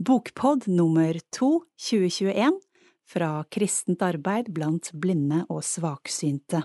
[0.00, 2.60] Bokpod nummer to 2021
[3.04, 6.62] fra Kristent arbeid blant blinde og svaksynte.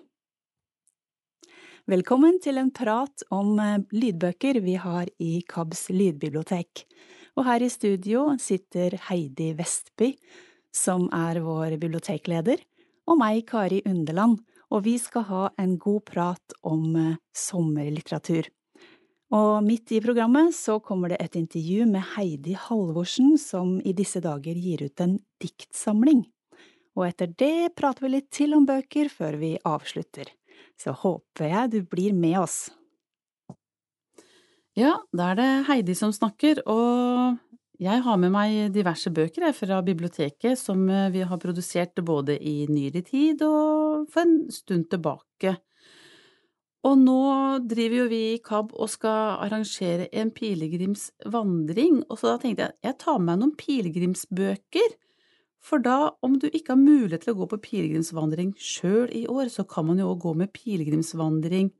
[1.92, 6.86] Velkommen til en prat om eh, lydbøker vi har i KABs lydbibliotek.
[7.36, 10.14] Og her i studio sitter Heidi Vestby,
[10.72, 12.64] som er vår bibliotekleder,
[13.04, 14.40] og meg, Kari Underland,
[14.72, 18.48] og vi skal ha en god prat om eh, sommerlitteratur.
[19.34, 24.22] Og midt i programmet så kommer det et intervju med Heidi Halvorsen, som i disse
[24.22, 26.26] dager gir ut en diktsamling.
[26.96, 30.30] Og etter det prater vi litt til om bøker før vi avslutter.
[30.80, 32.60] Så håper jeg du blir med oss.
[34.76, 37.40] Ja, da er det Heidi som snakker, og
[37.82, 42.68] jeg har med meg diverse bøker fra biblioteket som eh, vi har produsert både i
[42.72, 45.58] nyere tid og for en stund tilbake.
[46.86, 47.22] Og nå
[47.66, 52.76] driver jo vi i KAB og skal arrangere en pilegrimsvandring, og så da tenkte jeg
[52.76, 54.94] at jeg tar med meg noen pilegrimsbøker,
[55.66, 59.48] for da, om du ikke har mulighet til å gå på pilegrimsvandring sjøl i år,
[59.50, 61.72] så kan man jo òg gå med pilegrimsvandring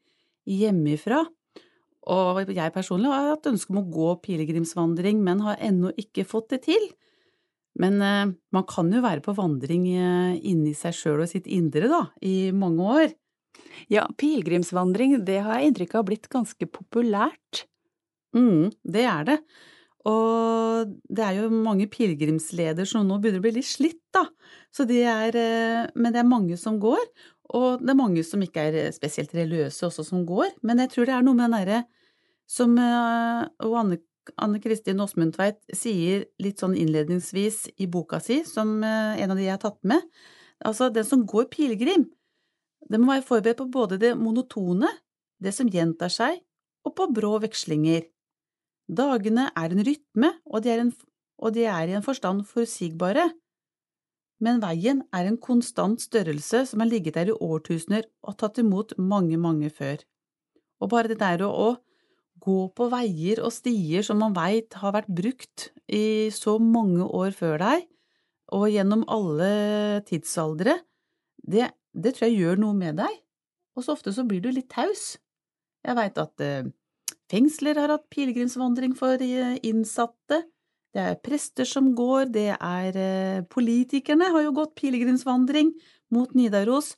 [0.50, 1.22] hjemmefra.
[2.10, 6.56] Og jeg personlig har hatt ønske om å gå pilegrimsvandring, men har ennå ikke fått
[6.56, 6.90] det til.
[7.82, 11.90] Men eh, man kan jo være på vandring eh, inni seg sjøl og sitt indre,
[11.92, 13.14] da, i mange år.
[13.92, 17.66] Ja, pilegrimsvandring, det har jeg inntrykk av har blitt ganske populært.
[18.36, 19.40] Mm, det er det.
[20.06, 24.28] Og det er jo mange pilegrimsleder som nå begynner å bli litt slitt, da.
[24.74, 27.02] Så det er, eh, men det er mange som går,
[27.58, 30.52] og det er mange som ikke er eh, spesielt religiøse også som går.
[30.62, 31.80] Men jeg tror det er noe med den derre
[32.46, 33.98] som eh, og Anne,
[34.42, 39.54] Anne Kristin Åsmundtveit sier litt sånn innledningsvis i boka si, som en av de jeg
[39.54, 40.02] har tatt med.
[40.66, 42.08] Altså, den som går pilegrim,
[42.90, 44.90] det må være forberedt på både det monotone,
[45.42, 46.42] det som gjentar seg,
[46.86, 48.06] og på brå vekslinger.
[48.86, 50.92] Dagene er en rytme, og de er, en,
[51.42, 53.32] og de er i en forstand forutsigbare,
[54.46, 58.94] men veien er en konstant størrelse som har ligget der i årtusener og tatt imot
[59.00, 60.04] mange, mange før.
[60.84, 61.78] Og bare det der å,
[62.46, 67.32] gå på veier og stier som man veit har vært brukt i så mange år
[67.34, 67.86] før deg,
[68.54, 70.76] og gjennom alle tidsaldre,
[71.42, 73.22] det det tror jeg gjør noe med deg,
[73.76, 75.16] og så ofte så blir du litt taus.
[75.86, 76.68] Jeg veit at eh,
[77.32, 80.44] fengsler har hatt pilegrimsvandring for eh, innsatte,
[80.96, 85.74] det er prester som går, det er eh, politikerne har jo gått pilegrimsvandring
[86.16, 86.94] mot Nidaros,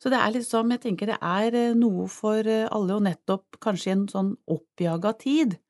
[0.00, 3.94] så det er liksom, jeg tenker det er noe for alle, og nettopp kanskje i
[3.94, 5.60] en sånn oppjaga tid,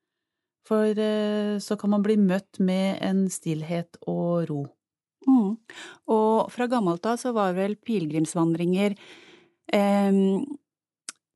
[0.65, 0.97] for
[1.61, 4.63] så kan man bli møtt med en stillhet og ro.
[5.29, 5.57] Mm.
[6.13, 8.97] Og fra gammelt av så var vel pilegrimsvandringer
[9.73, 10.13] eh,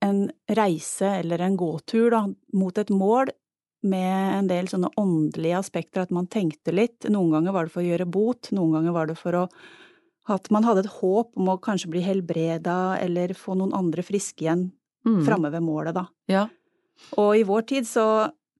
[0.06, 0.22] en
[0.58, 2.22] reise eller en gåtur da,
[2.54, 3.32] mot et mål
[3.86, 7.06] med en del sånne åndelige aspekter, at man tenkte litt.
[7.12, 9.48] Noen ganger var det for å gjøre bot, noen ganger var det for å
[10.26, 14.42] at man hadde et håp om å kanskje bli helbreda eller få noen andre friske
[14.42, 14.64] igjen
[15.06, 15.20] mm.
[15.26, 16.06] framme ved målet, da.
[16.30, 16.46] Ja.
[17.20, 18.06] Og i vår tid så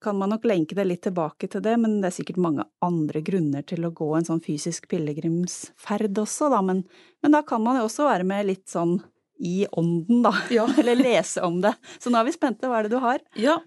[0.03, 3.23] kan man nok lenke det litt tilbake til det, men det er sikkert mange andre
[3.25, 6.63] grunner til å gå en sånn fysisk pilegrimsferd også, da.
[6.65, 6.83] Men,
[7.25, 8.99] men da kan man jo også være med litt sånn
[9.39, 10.35] i ånden, da.
[10.53, 10.67] Ja.
[10.81, 11.75] Eller lese om det.
[11.99, 12.71] Så nå er vi spente.
[12.71, 13.25] Hva er det du har?
[13.41, 13.59] Ja,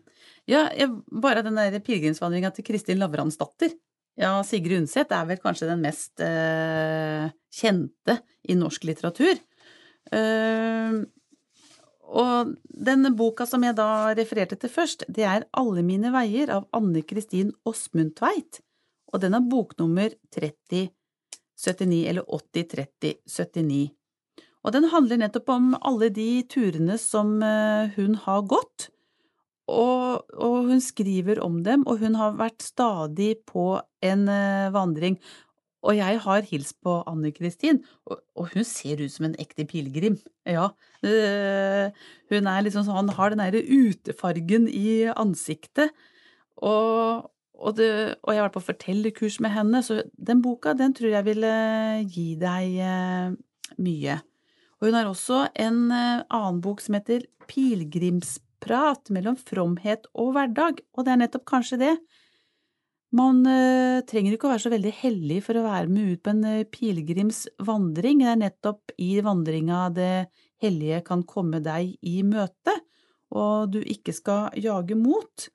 [0.49, 3.75] ja jeg, bare den der pilegrimsvandringa til Kristin Lavransdatter.
[4.19, 8.17] Ja, Sigrid Undset er vel kanskje den mest eh, kjente
[8.51, 9.39] i norsk litteratur.
[10.11, 10.97] Eh,
[12.09, 16.65] og denne boka som jeg da refererte til først, det er Alle mine veier av
[16.73, 18.61] Anne Kristin Åsmund Tveit,
[19.13, 20.89] og den er boknummer 3079,
[22.09, 23.89] eller 803079.
[24.65, 28.89] Og den handler nettopp om alle de turene som eh, hun har gått,
[29.69, 35.19] og, og hun skriver om dem, og hun har vært stadig på en eh, vandring.
[35.85, 38.19] Og jeg har hilst på Anne Kristin, og,
[38.53, 40.17] hun ser ut som en ekte pilegrim.
[40.47, 40.69] Ja,
[41.07, 41.91] øh,
[42.31, 45.93] hun er liksom sånn, har den derre utefargen i ansiktet.
[46.59, 47.91] Og, og, det,
[48.23, 51.47] og, jeg har vært på fortellerkurs med henne, så den boka, den tror jeg vil
[52.11, 53.37] gi deg øh,
[53.79, 54.19] mye.
[54.79, 60.83] Og hun har også en øh, annen bok som heter Pilegrimsprat mellom fromhet og hverdag,
[60.95, 61.95] og det er nettopp kanskje det
[63.15, 66.33] man uh, trenger ikke å være så veldig hellig for å være med ut på
[66.33, 68.21] en uh, pilegrimsvandring.
[68.21, 70.13] Det er nettopp i vandringa det
[70.61, 72.75] hellige kan komme deg i møte,
[73.33, 75.49] og du ikke skal jage mot.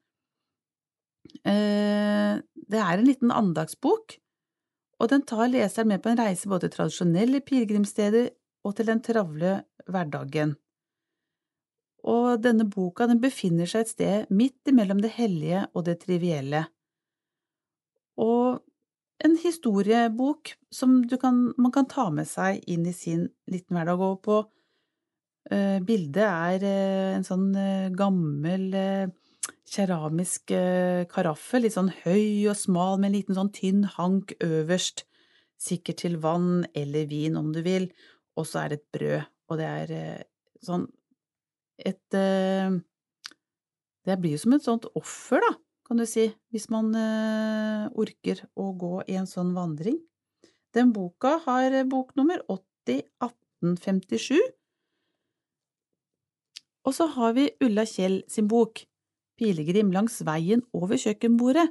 [1.47, 4.19] Uh, det er en liten andagsbok,
[4.99, 8.31] og den tar leseren med på en reise både til tradisjonelle pilegrimssteder
[8.65, 10.55] og til den travle hverdagen.
[12.05, 16.67] Og denne boka den befinner seg et sted midt imellom det hellige og det trivielle.
[18.21, 18.61] Og
[19.25, 24.01] en historiebok som kan, man kan ta med seg inn i sin liten hverdag.
[24.03, 28.73] Og på uh, bildet er uh, en sånn uh, gammel
[29.75, 30.53] keramisk
[31.11, 35.03] karaffel, litt sånn høy og smal med en liten sånn tynn hank øverst,
[35.59, 37.89] sikkert til vann eller vin om du vil,
[38.39, 39.95] og så er det et brød, og det er
[40.63, 40.85] sånn
[41.81, 42.19] et
[44.05, 45.51] Det blir jo som et sånt offer, da,
[45.85, 49.99] kan du si, hvis man eh, orker å gå i en sånn vandring.
[50.75, 54.41] Den boka har eh, boknummer 801857.
[56.85, 58.85] Og så har vi Ulla Kjell sin bok,
[59.41, 61.67] Pilegrim langs veien over kjøkkenbordet,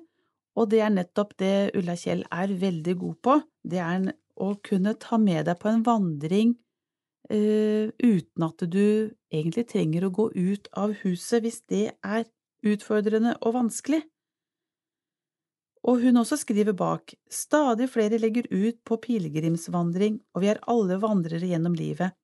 [0.60, 4.10] og det er nettopp det Ulla Kjell er veldig god på, det er
[4.42, 6.56] å kunne ta med deg på en vandring
[7.32, 12.26] uh, uten at du egentlig trenger å gå ut av huset hvis det er
[12.64, 14.02] utfordrende og vanskelig.
[15.84, 21.00] Og hun også skriver bak, stadig flere legger ut på pilegrimsvandring, og vi er alle
[21.02, 22.16] vandrere gjennom livet.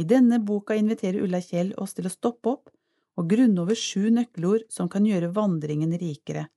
[0.00, 2.72] I denne boka inviterer Ulla Kjell oss til å stoppe opp
[3.20, 6.48] og grunne over sju nøkkelord som kan gjøre vandringen rikere.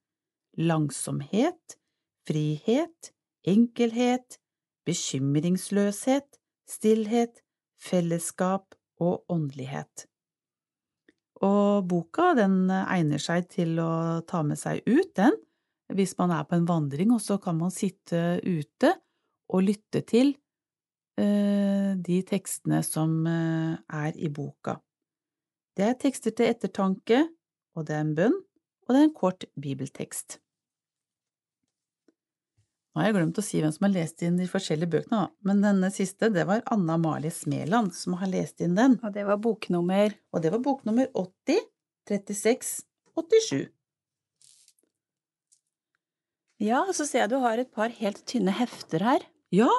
[0.58, 1.78] Langsomhet,
[2.26, 3.12] frihet,
[3.46, 4.40] enkelhet,
[4.88, 7.44] bekymringsløshet, stillhet,
[7.78, 8.74] fellesskap
[9.04, 10.08] og åndelighet.
[11.46, 15.36] Og boka den egner seg til å ta med seg ut, den,
[15.94, 18.96] hvis man er på en vandring, og så kan man sitte ute
[19.54, 20.34] og lytte til
[21.20, 24.80] eh, de tekstene som eh, er i boka.
[25.78, 27.22] Det er tekster til ettertanke,
[27.78, 28.38] og det er en bønn,
[28.88, 30.40] og det er en kort bibeltekst.
[32.98, 35.60] Nå har jeg glemt å si hvem som har lest inn de forskjellige bøkene, men
[35.62, 38.96] denne siste, det var Anna Amalie Smeland som har lest inn den.
[39.06, 41.62] Og det var boknummer Og det var boknummer 80
[42.10, 42.72] 36
[43.14, 43.68] 87.
[46.66, 49.30] Ja, så ser jeg du har et par helt tynne hefter her.
[49.54, 49.70] Ja,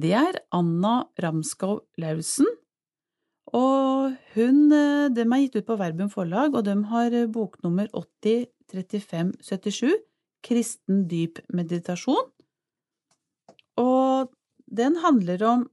[0.00, 2.48] det er Anna Ramskov Lausen,
[3.52, 7.92] og hun, eh, dem er gitt ut på Verbum forlag, og de har eh, boknummer
[7.92, 9.98] 80 35 77,
[10.46, 12.30] Kristen dyp meditasjon.
[13.80, 14.30] Og
[14.70, 15.64] den handler om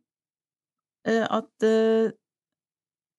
[1.08, 2.14] eh, at eh,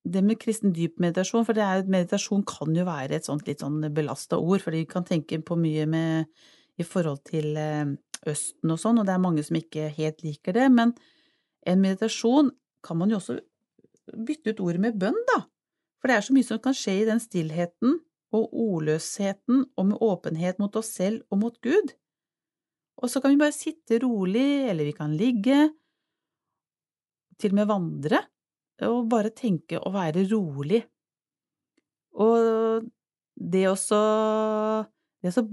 [0.09, 3.83] det med kristen dyp meditasjon, for er, meditasjon kan jo være et sånt litt sånn
[3.95, 6.31] belasta ord, for de kan tenke på mye med,
[6.81, 7.85] i forhold til eh,
[8.29, 10.95] Østen og sånn, og det er mange som ikke helt liker det, men
[11.69, 12.51] en meditasjon
[12.85, 13.39] kan man jo også
[14.27, 15.43] bytte ut ordet med bønn, da,
[16.01, 17.99] for det er så mye som kan skje i den stillheten
[18.35, 21.95] og ordløsheten og med åpenhet mot oss selv og mot Gud.
[22.99, 25.69] Og så kan vi bare sitte rolig, eller vi kan ligge,
[27.39, 28.23] til og med vandre,
[28.83, 30.83] og bare tenke og være rolig.
[32.19, 32.83] Og
[33.39, 33.69] det
[35.23, 35.45] det også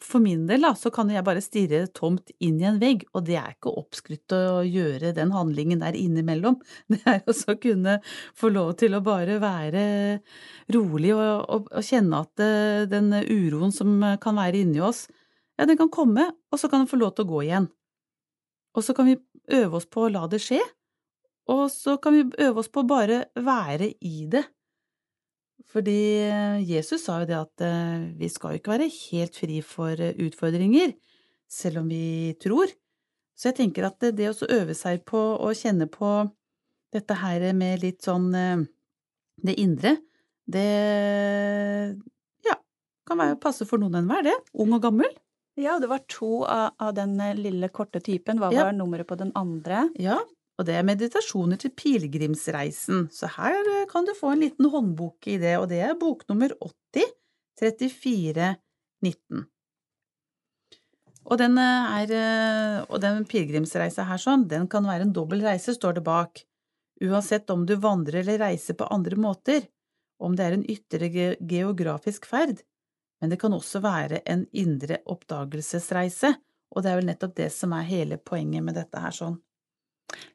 [0.00, 3.26] for min del, da, så kan jeg bare stirre tomt inn i en vegg, og
[3.26, 6.60] det er ikke oppskrytt å gjøre den handlingen der innimellom.
[6.92, 7.98] Det er også å kunne
[8.38, 9.84] få lov til å bare være
[10.74, 15.06] rolig og, og, og kjenne at uh, den uroen som kan være inni oss,
[15.58, 17.68] ja, den kan komme, og så kan den få lov til å gå igjen.
[18.74, 19.20] Og så kan vi
[19.54, 20.60] øve oss på å la det skje,
[21.52, 24.46] og så kan vi øve oss på å bare være i det.
[25.72, 25.96] Fordi
[26.28, 29.98] eh, Jesus sa jo det at eh, vi skal jo ikke være helt fri for
[29.98, 30.92] eh, utfordringer,
[31.50, 32.70] selv om vi tror.
[33.34, 36.10] Så jeg tenker at det å øve seg på å kjenne på
[36.94, 38.28] dette her med litt sånn
[39.42, 39.96] det indre,
[40.46, 40.62] det
[42.46, 42.54] ja,
[43.08, 44.36] kan være passe for noen enhver, det.
[44.62, 45.10] Ung og gammel.
[45.58, 48.38] Ja, det var to av, av den lille korte typen.
[48.38, 48.68] Hva Ja.
[48.68, 49.88] var nummeret på den andre?
[49.98, 50.20] Ja,
[50.54, 55.26] og det er meditasjoner til pilegrimsreisen, så her eh, kan du få en liten håndbok
[55.32, 57.10] i det, og det er boknummer 80
[57.58, 58.54] 34
[59.04, 59.44] 19.
[61.24, 65.74] Og den eh, er eh, den pilegrimsreisa her sånn, den kan være en dobbel reise,
[65.74, 66.44] står det bak.
[67.02, 69.66] Uansett om du vandrer eller reiser på andre måter,
[70.22, 71.08] om det er en ytre
[71.42, 72.62] geografisk ferd,
[73.20, 76.30] men det kan også være en indre oppdagelsesreise,
[76.74, 79.40] og det er vel nettopp det som er hele poenget med dette her sånn.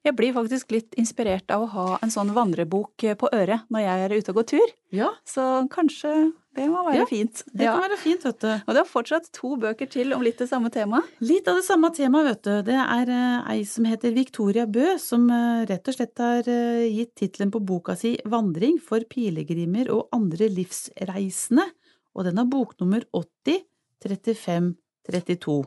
[0.04, 3.84] Jeg blir faktisk litt inspirert av å ha en sånn vandrebok eh, på øret når
[3.86, 6.14] jeg er ute og går tur, Ja, så kanskje
[6.58, 7.44] det må være Ja, fint.
[7.54, 8.50] det kan være fint, vet du.
[8.66, 11.06] Og det er fortsatt to bøker til om litt det samme temaet.
[11.22, 12.54] Litt av det samme temaet, vet du.
[12.72, 17.14] Det er eh, ei som heter Victoria Bø, som eh, rett og slett har gitt
[17.22, 21.70] tittelen på boka si Vandring for pilegrimer og andre livsreisende,
[22.18, 23.62] og den har boknummer 80
[24.04, 24.74] 35
[25.08, 25.60] 32.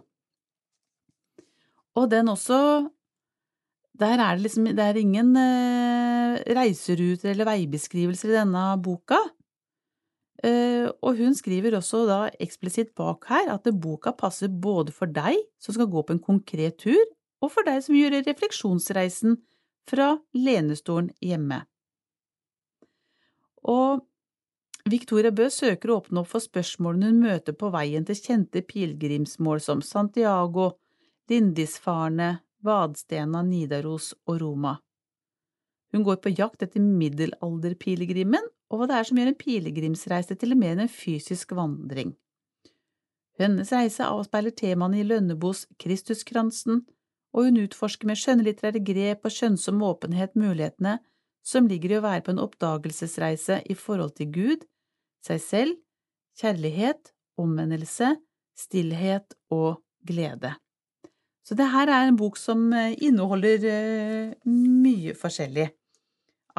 [2.01, 2.59] Og den også
[4.01, 9.19] Der er det liksom Det er ingen eh, reiseruter eller veibeskrivelser i denne boka.
[10.43, 15.37] Eh, og hun skriver også da eksplisitt bak her at boka passer både for deg
[15.63, 17.03] som skal gå på en konkret tur,
[17.43, 19.37] og for deg som gjør refleksjonsreisen
[19.87, 21.63] fra lenestolen hjemme.
[23.71, 24.03] Og
[24.91, 29.63] Victoria Bø søker å åpne opp for spørsmålene hun møter på veien til kjente pilegrimsmål
[29.63, 30.73] som Santiago,
[31.31, 34.77] Lindisfarne, Vadstena, Nidaros og Roma.
[35.93, 40.57] Hun går på jakt etter middelalderpilegrimen og hva det er som gjør en pilegrimsreise til
[40.57, 42.15] mer enn en fysisk vandring.
[43.41, 46.83] Hennes reise avspeiler temaene i Lønnebos Kristuskransen,
[47.33, 50.99] og hun utforsker med skjønnlitterære grep og skjønnsom åpenhet mulighetene
[51.45, 54.67] som ligger i å være på en oppdagelsesreise i forhold til Gud,
[55.25, 55.79] seg selv,
[56.39, 58.15] kjærlighet, omvendelse,
[58.59, 60.55] stillhet og glede.
[61.43, 65.69] Så det her er en bok som eh, inneholder eh, mye forskjellig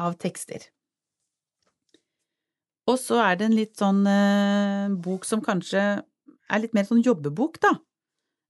[0.00, 0.66] av tekster.
[2.90, 7.04] Og så er det en litt sånn eh, bok som kanskje er litt mer sånn
[7.04, 7.76] jobbebok, da.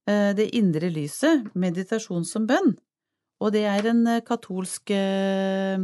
[0.04, 2.74] Det indre lyset, meditasjon som bønn.
[3.40, 5.80] Og det er en katolsk eh,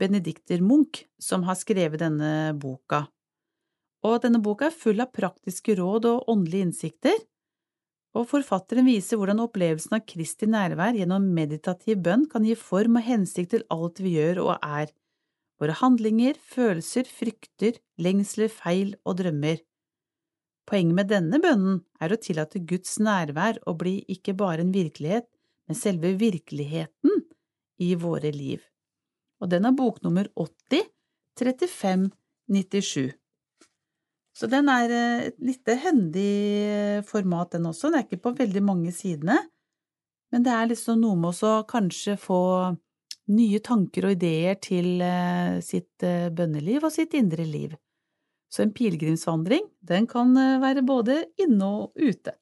[0.00, 3.06] benediktermunk som har skrevet denne boka.
[4.06, 7.16] Og denne boka er full av praktiske råd og åndelige innsikter,
[8.16, 13.04] og forfatteren viser hvordan opplevelsen av Kristi nærvær gjennom meditativ bønn kan gi form og
[13.04, 14.92] hensikt til alt vi gjør og er,
[15.60, 19.60] våre handlinger, følelser, frykter, lengsler, feil og drømmer.
[20.66, 25.28] Poenget med denne bønnen er å tillate Guds nærvær å bli ikke bare en virkelighet,
[25.68, 27.22] men selve virkeligheten
[27.82, 28.64] i våre liv.
[29.42, 30.88] Og den er boknummer 80
[31.36, 32.10] 35
[32.48, 33.12] 97.
[34.36, 36.32] Så den er eh, et lite hendig
[36.68, 37.88] eh, format, den også.
[37.88, 39.38] Den er ikke på veldig mange sidene,
[40.32, 42.40] men det er liksom noe med å kanskje få
[43.32, 46.04] nye tanker og ideer til eh, sitt
[46.36, 47.76] bønneliv og sitt indre liv.
[48.52, 52.36] Så en pilegrimsvandring, den kan være både inne og ute.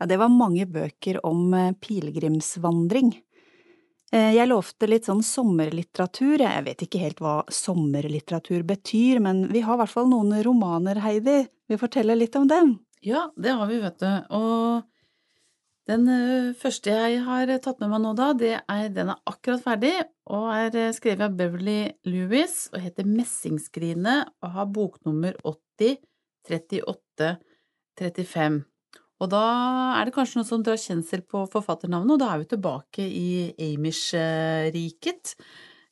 [0.00, 1.50] Ja, det var mange bøker om
[1.82, 3.10] pilegrimsvandring.
[4.10, 9.62] Eh, jeg lovte litt sånn sommerlitteratur, jeg vet ikke helt hva sommerlitteratur betyr, men vi
[9.62, 12.78] har i hvert fall noen romaner, Heidi, vi forteller litt om dem?
[13.06, 14.88] Ja, det har vi, vet du, og
[15.90, 19.62] den eh, første jeg har tatt med meg nå da, det er, den er akkurat
[19.62, 19.94] ferdig,
[20.30, 21.78] og er eh, skrevet av Beverly
[22.10, 26.02] Lewis og heter Messingskrinet og har boknummer 80
[26.50, 27.32] 38
[28.00, 28.60] 35.
[29.20, 29.44] Og da
[29.98, 33.30] er det kanskje noen som drar kjensel på forfatternavnet, og da er vi tilbake i
[33.68, 35.34] Amish-riket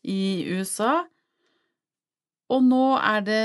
[0.08, 0.20] i
[0.56, 1.02] USA.
[2.48, 3.42] Og nå er det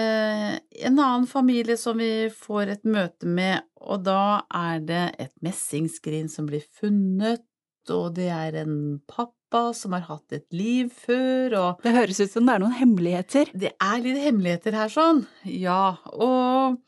[0.87, 6.31] en annen familie som vi får et møte med, og da er det et messingskrin
[6.31, 7.43] som blir funnet,
[7.91, 12.31] og det er en pappa som har hatt et liv før, og Det høres ut
[12.31, 13.51] som det er noen hemmeligheter?
[13.51, 15.25] Det er litt hemmeligheter her, sånn.
[15.43, 16.79] Ja, og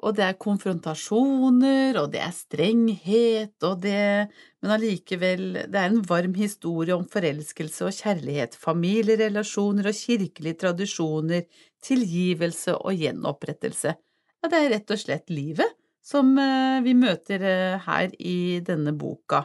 [0.00, 4.28] og det er konfrontasjoner, og det er strenghet, og det
[4.60, 11.46] Men allikevel, det er en varm historie om forelskelse og kjærlighet, familierelasjoner og kirkelige tradisjoner,
[11.80, 13.94] tilgivelse og gjenopprettelse.
[14.40, 18.92] Ja, det er rett og slett livet som eh, vi møter eh, her i denne
[18.96, 19.44] boka.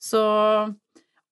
[0.00, 0.22] Så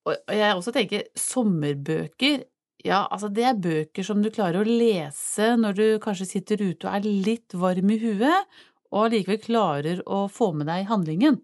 [0.08, 2.44] Og jeg også tenker sommerbøker
[2.84, 6.86] ja, altså det er bøker som du klarer å lese når du kanskje sitter ute
[6.86, 8.58] og er litt varm i huet,
[8.94, 11.40] og likevel klarer å få med deg handlingen.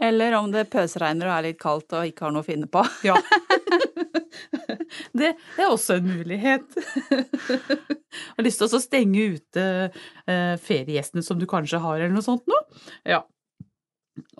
[0.00, 2.80] Eller om det pøsregner og er litt kaldt og ikke har noe å finne på.
[3.04, 3.18] Ja.
[5.18, 6.64] det, det, er også en mulighet.
[8.38, 12.48] har lyst til å stenge ute eh, feriegjestene som du kanskje har, eller noe sånt
[12.48, 12.64] noe.
[13.04, 13.20] Ja.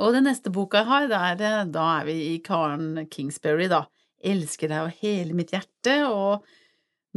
[0.00, 3.84] Og den neste boka jeg har, er, da er vi i Karen Kingsbury, da
[4.20, 6.46] elsker deg av hele mitt hjerte, og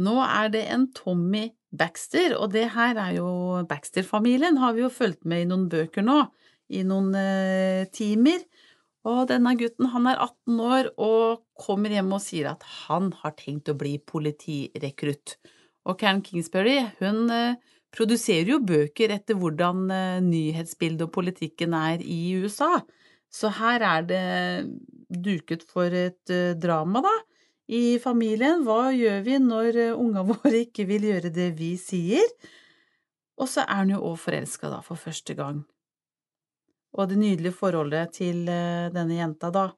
[0.02, 3.28] nå er det en Tommy Baxter, og det her er jo
[3.68, 6.20] Baxter-familien, har vi jo fulgt med i noen bøker nå,
[6.74, 8.44] i noen eh, timer.
[9.04, 13.34] Og denne gutten, han er 18 år og kommer hjem og sier at han har
[13.36, 15.36] tenkt å bli politirekrutt.
[15.84, 17.58] Og Karen Kingsbury, hun eh,
[17.94, 22.78] produserer jo bøker etter hvordan eh, nyhetsbildet og politikken er i USA.
[23.34, 24.24] Så her er det
[25.24, 27.14] duket for et uh, drama, da,
[27.66, 28.62] i familien.
[28.66, 32.28] Hva gjør vi når uh, unga våre ikke vil gjøre det vi sier?
[33.34, 35.64] Og så er han jo òg forelska, da, for første gang.
[36.94, 39.68] Og det nydelige forholdet til uh, denne jenta, da,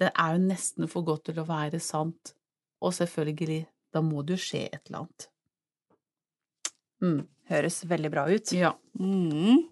[0.00, 2.34] det er jo nesten for godt til å være sant.
[2.84, 5.30] Og selvfølgelig, da må det jo skje et eller annet.
[7.00, 7.20] Mm.
[7.50, 8.52] Høres veldig bra ut.
[8.54, 8.74] Ja.
[9.00, 9.64] Mm.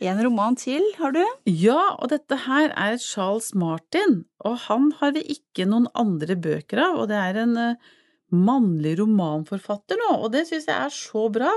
[0.00, 1.20] En roman til har du?
[1.44, 6.80] Ja, og dette her er Charles Martin, og han har vi ikke noen andre bøker
[6.86, 7.90] av, og det er en uh,
[8.32, 11.52] mannlig romanforfatter nå, og det syns jeg er så bra.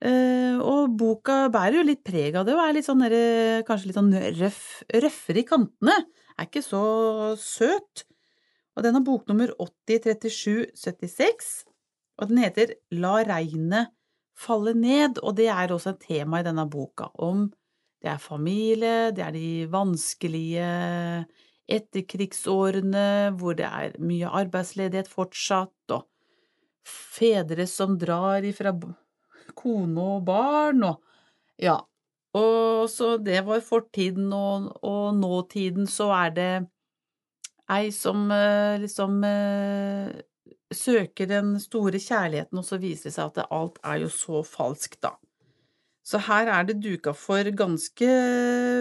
[0.00, 3.04] Eh, og boka bærer jo litt preg av det, og er litt sånn
[3.68, 4.62] kanskje litt sånn røff,
[5.04, 5.96] røffere i kantene.
[6.40, 6.80] Er ikke så
[7.36, 8.06] søt.
[8.78, 11.50] Og den har boknummer 803776,
[12.16, 13.92] og den heter La regnet
[14.40, 17.48] falle ned, og det er også et tema i denne boka, om
[18.00, 20.68] det er familie, det er de vanskelige
[21.70, 26.06] etterkrigsårene hvor det er mye arbeidsledighet fortsatt, og
[26.86, 28.72] fedre som drar ifra
[29.58, 31.02] kone og barn, og
[31.60, 31.78] ja.
[32.38, 36.52] Og så det var fortiden, og, og nåtiden så er det
[37.70, 40.12] ei som eh, liksom eh,
[40.74, 45.00] søker den store kjærligheten, og så viser det seg at alt er jo så falskt,
[45.02, 45.16] da.
[46.10, 48.10] Så her er det duka for ganske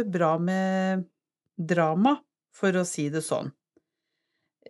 [0.09, 1.05] bra med
[1.59, 2.15] drama,
[2.55, 3.51] for å si det sånn.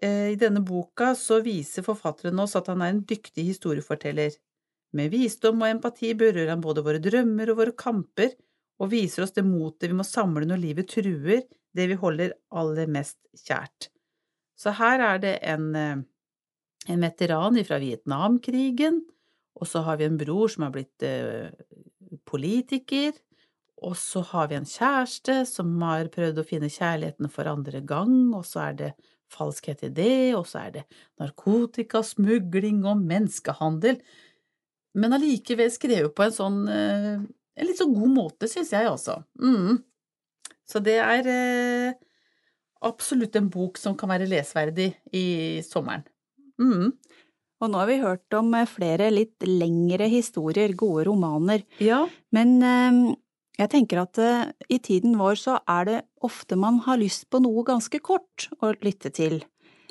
[0.01, 4.35] Eh, I denne boka så viser forfatteren oss at han er en dyktig historieforteller.
[4.97, 8.35] Med visdom og empati berører han både våre drømmer og våre kamper,
[8.79, 11.43] og viser oss det motet vi må samle når livet truer
[11.75, 13.89] det vi holder aller mest kjært.
[14.59, 16.01] Så her er det en, eh,
[16.91, 19.03] en veteran fra Vietnamkrigen,
[19.55, 21.49] og så har vi en bror som har blitt eh,
[22.29, 23.15] politiker,
[23.79, 28.33] og så har vi en kjæreste som har prøvd å finne kjærligheten for andre gang,
[28.35, 28.91] og så er det
[29.31, 30.85] falskhet i det, og så er det
[31.21, 33.99] narkotikasmugling og menneskehandel,
[34.99, 37.27] men allikevel skrevet på en sånn eh,
[37.59, 39.19] en litt så god måte, syns jeg, altså.
[39.41, 39.81] Mm.
[40.69, 41.97] Så det er eh,
[42.87, 46.05] absolutt en bok som kan være lesverdig i sommeren.
[46.59, 46.93] Mm.
[47.59, 51.65] Og nå har vi hørt om eh, flere litt lengre historier, gode romaner.
[51.83, 52.05] Ja.
[52.35, 52.99] Men eh,
[53.59, 57.41] jeg tenker at eh, i tiden vår så er det ofte man har lyst på
[57.43, 59.41] noe ganske kort å lytte til.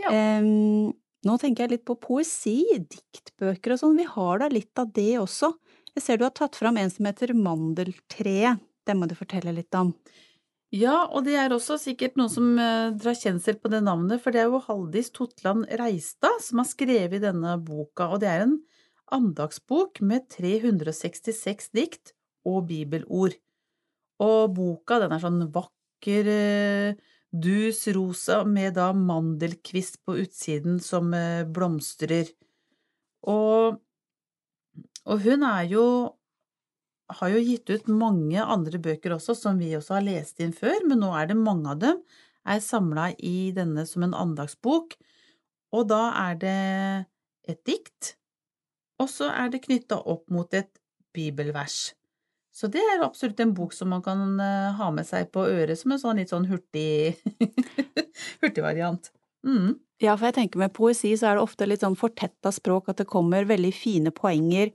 [0.00, 0.12] Ja.
[0.38, 0.94] Um,
[1.26, 5.18] nå tenker jeg litt på poesi, diktbøker og sånn, vi har da litt av det
[5.20, 5.50] også.
[5.96, 9.74] Jeg ser du har tatt fram en som heter Mandeltreet, det må du fortelle litt
[9.76, 9.90] om.
[10.74, 14.34] Ja, og det er også sikkert noen som eh, drar kjensel på det navnet, for
[14.34, 18.58] det er jo Haldis Totland Reistad som har skrevet denne boka, og det er en
[19.16, 22.12] andagsbok med 366 dikt
[22.44, 23.38] og bibelord.
[24.20, 27.00] Og boka, den er sånn vakker, eh,
[27.32, 32.28] dus rosa med da mandelkvist på utsiden som eh, blomstrer.
[33.24, 33.80] Og,
[35.08, 35.86] og hun er jo
[37.08, 40.76] har jo gitt ut mange andre bøker også, som vi også har lest inn før,
[40.88, 42.02] men nå er det mange av dem
[42.48, 44.96] er samla i denne som en andagsbok,
[45.76, 46.58] og da er det
[47.48, 48.14] et dikt,
[49.00, 50.70] og så er det knytta opp mot et
[51.16, 51.92] bibelvers.
[52.58, 55.78] Så det er absolutt en bok som man kan eh, ha med seg på øret
[55.78, 57.14] som en sånn litt sånn hurtig
[58.42, 59.12] hurtigvariant.
[59.46, 59.76] Mm.
[60.02, 62.98] Ja, for jeg tenker med poesi så er det ofte litt sånn fortetta språk, at
[63.02, 64.72] det kommer veldig fine poenger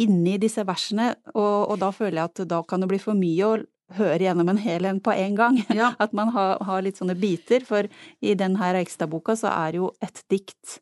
[0.00, 3.48] inni disse versene, og, og, da føler jeg at da kan det bli for mye
[3.48, 3.58] å
[3.96, 5.58] høre gjennom en hel en på en gang.
[5.80, 5.92] Ja.
[6.00, 7.88] At man har, har, litt sånne biter, for
[8.20, 10.80] i den her Eikstad-boka så er jo et dikt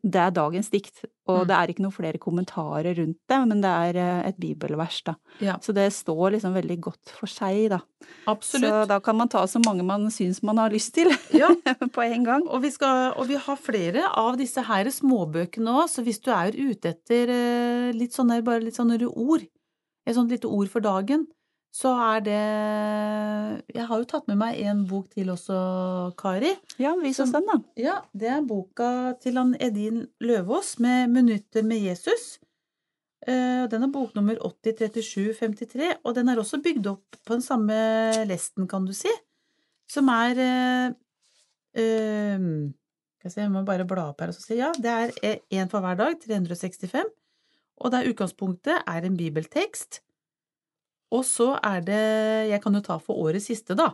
[0.00, 1.46] det er dagens dikt, og mm.
[1.50, 5.14] det er ikke noen flere kommentarer rundt det, men det er eh, et bibelvers, da.
[5.44, 5.56] Ja.
[5.62, 7.80] Så det står liksom veldig godt for seg, da.
[8.30, 8.64] Absolutt.
[8.64, 11.50] Så da kan man ta så mange man syns man har lyst til, ja.
[11.66, 12.46] på en gang.
[12.48, 16.32] Og vi, skal, og vi, har flere av disse her småbøkene òg, så hvis du
[16.34, 19.44] er ute etter eh, litt sånne, bare litt sånne ord,
[20.08, 21.28] et sånt lite ord for dagen,
[21.70, 22.40] så er det
[23.76, 25.56] Jeg har jo tatt med meg en bok til også,
[26.18, 26.50] Kari.
[26.82, 27.58] Ja, vis oss den, da.
[27.78, 32.40] Ja, det er boka til han Edin Løvaas med 'Minutter med Jesus'.
[33.28, 37.76] Eh, den er boknummer 803753, og den er også bygd opp på den samme
[38.26, 39.12] lesten, kan du si,
[39.88, 40.94] som er øh,
[41.76, 42.72] øh,
[43.36, 44.90] Jeg må bare bla opp her og si ja, det
[45.22, 47.04] er én for hver dag, 365,
[47.76, 50.00] og der utgangspunktet er en bibeltekst
[51.10, 52.04] og så er det
[52.50, 53.92] Jeg kan jo ta for årets siste, da.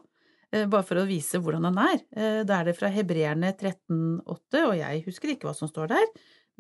[0.53, 2.03] Eh, bare for å vise hvordan han er.
[2.17, 6.07] Eh, da er det fra Hebreerne 13,8, og jeg husker ikke hva som står der.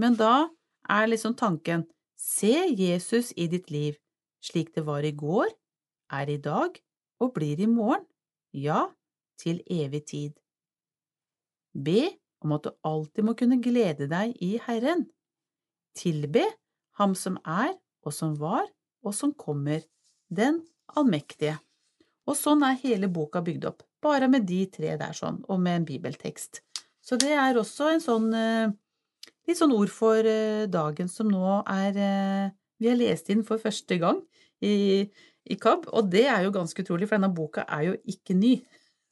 [0.00, 0.48] Men da
[0.88, 3.98] er liksom tanken Se Jesus i ditt liv,
[4.40, 5.50] slik det var i går,
[6.16, 6.78] er i dag
[7.20, 8.06] og blir i morgen.
[8.56, 8.86] Ja,
[9.36, 10.32] til evig tid.
[11.76, 15.04] Be om at du alltid må kunne glede deg i Herren.
[15.96, 16.46] Tilbe
[16.96, 17.74] Ham som er
[18.06, 18.64] og som var
[19.04, 19.84] og som kommer
[20.28, 20.60] den
[20.96, 21.58] allmektige.
[22.26, 25.80] Og sånn er hele boka bygd opp, bare med de tre der sånn, og med
[25.80, 26.62] en bibeltekst.
[27.06, 28.72] Så det er også en sånn eh,
[29.46, 32.48] litt sånn ord for eh, dagen som nå er eh,
[32.82, 34.18] Vi har lest inn for første gang
[34.60, 35.06] i,
[35.46, 38.58] i KAB, og det er jo ganske utrolig, for denne boka er jo ikke ny.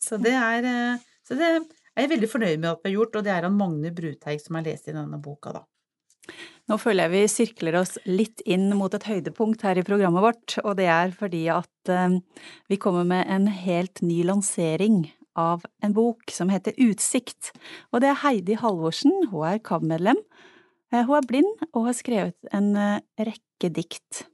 [0.02, 1.62] Så det er, så det er
[1.94, 4.58] jeg veldig fornøyd med at vi har gjort, og det er han Magne Bruteig som
[4.58, 5.62] har lest inn denne boka, da.
[6.64, 10.54] Nå føler jeg vi sirkler oss litt inn mot et høydepunkt her i programmet vårt,
[10.64, 12.16] og det er fordi at eh,
[12.72, 15.02] vi kommer med en helt ny lansering
[15.36, 17.52] av en bok som heter Utsikt.
[17.92, 20.22] Og det er Heidi Halvorsen, hun er KAB-medlem.
[20.94, 24.24] Eh, hun er blind og har skrevet en eh, rekke dikt.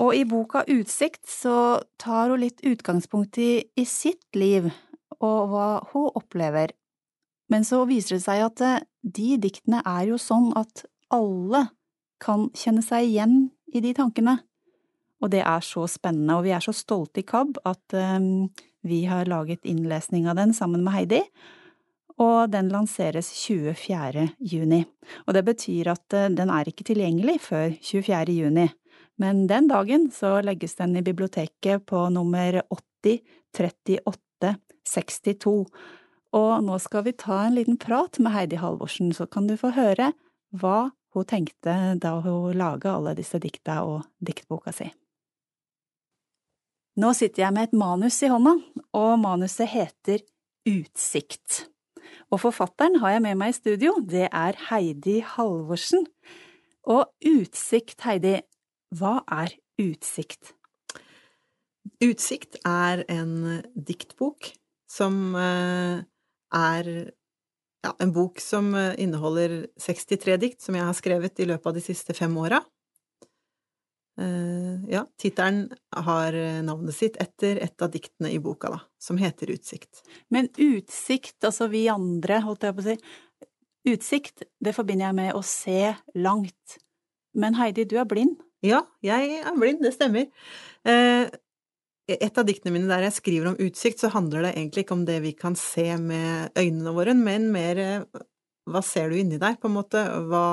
[0.00, 4.72] Og i boka Utsikt så tar hun litt utgangspunkt i, i sitt liv
[5.20, 6.72] og hva hun opplever.
[7.52, 11.68] Men så viser det seg at eh, de diktene er jo sånn at alle
[12.22, 13.36] kan kjenne seg igjen
[13.74, 14.38] i de tankene.
[15.22, 18.48] Og det er så spennende, og vi er så stolte i KAB at um,
[18.86, 21.22] vi har laget innlesning av den sammen med Heidi.
[22.20, 24.26] Og den lanseres 24.
[24.40, 24.82] juni.
[25.26, 28.36] Og det betyr at uh, den er ikke tilgjengelig før 24.
[28.36, 28.68] juni.
[29.20, 33.22] Men den dagen så legges den i biblioteket på nummer 80
[33.56, 35.54] 38 62.
[36.36, 39.72] Og nå skal vi ta en liten prat med Heidi Halvorsen, så kan du få
[39.76, 40.12] høre
[40.56, 44.90] hva hun tenkte da hun laga alle disse dikta og diktboka si.
[47.00, 48.56] Nå sitter jeg med et manus i hånda,
[48.96, 50.24] og manuset heter
[50.66, 51.66] Utsikt.
[52.32, 56.06] Og forfatteren har jeg med meg i studio, det er Heidi Halvorsen.
[56.86, 58.40] Og utsikt, Heidi,
[58.96, 60.54] hva er utsikt?
[62.02, 64.50] Utsikt er en diktbok
[64.90, 66.02] som eh,
[66.56, 66.88] er
[67.84, 71.76] ja, en bok som eh, inneholder 63 dikt som jeg har skrevet i løpet av
[71.76, 72.62] de siste fem åra.
[74.16, 76.32] Uh, ja, tittelen har
[76.64, 80.00] navnet sitt etter et av diktene i boka, da, som heter Utsikt.
[80.32, 82.96] Men utsikt, altså vi andre, holdt jeg på å si,
[83.92, 86.78] utsikt, det forbinder jeg med å se langt.
[87.36, 88.40] Men Heidi, du er blind?
[88.64, 90.30] Ja, jeg er blind, det stemmer.
[92.06, 95.04] Et av diktene mine der jeg skriver om utsikt, så handler det egentlig ikke om
[95.08, 98.24] det vi kan se med øynene våre, men mer eh,
[98.70, 100.46] hva ser du inni deg, på en måte, hva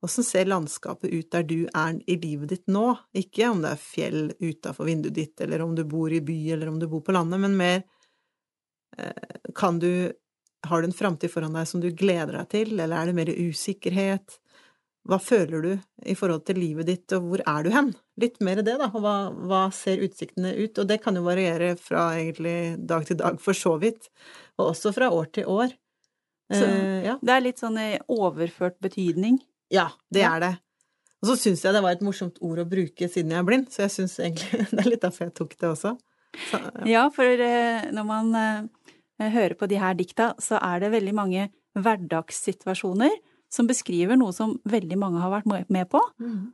[0.00, 2.94] Åssen ser landskapet ut der du er i livet ditt nå?
[3.20, 6.70] Ikke om det er fjell utafor vinduet ditt, eller om du bor i by, eller
[6.70, 7.82] om du bor på landet, men mer
[8.96, 10.12] eh, kan du
[10.68, 13.30] Har du en framtid foran deg som du gleder deg til, eller er det mer
[13.32, 14.34] usikkerhet?
[15.08, 15.70] Hva føler du
[16.04, 17.94] i forhold til livet ditt, og hvor er du hen?
[18.20, 18.90] Litt mer det, da.
[18.92, 20.76] Og hva, hva, ser utsiktene ut?
[20.76, 24.10] Og det kan jo variere fra egentlig dag til dag, for så vidt.
[24.60, 25.72] Og også fra år til år.
[26.50, 27.16] Så eh, ja.
[27.22, 27.78] det er litt sånn
[28.10, 29.40] overført betydning?
[29.72, 30.34] Ja, det ja.
[30.34, 30.52] er det.
[31.20, 33.66] Og så syns jeg det var et morsomt ord å bruke siden jeg er blind,
[33.72, 35.94] så jeg syns egentlig det er litt derfor jeg tok det også.
[36.50, 36.84] Så, ja.
[36.88, 37.06] ja.
[37.14, 41.48] for eh, når man eh, hører på de her dikta, så er det veldig mange
[41.78, 43.12] hverdagssituasjoner
[43.50, 46.00] som beskriver noe som veldig mange har vært med på.
[46.22, 46.50] Mm.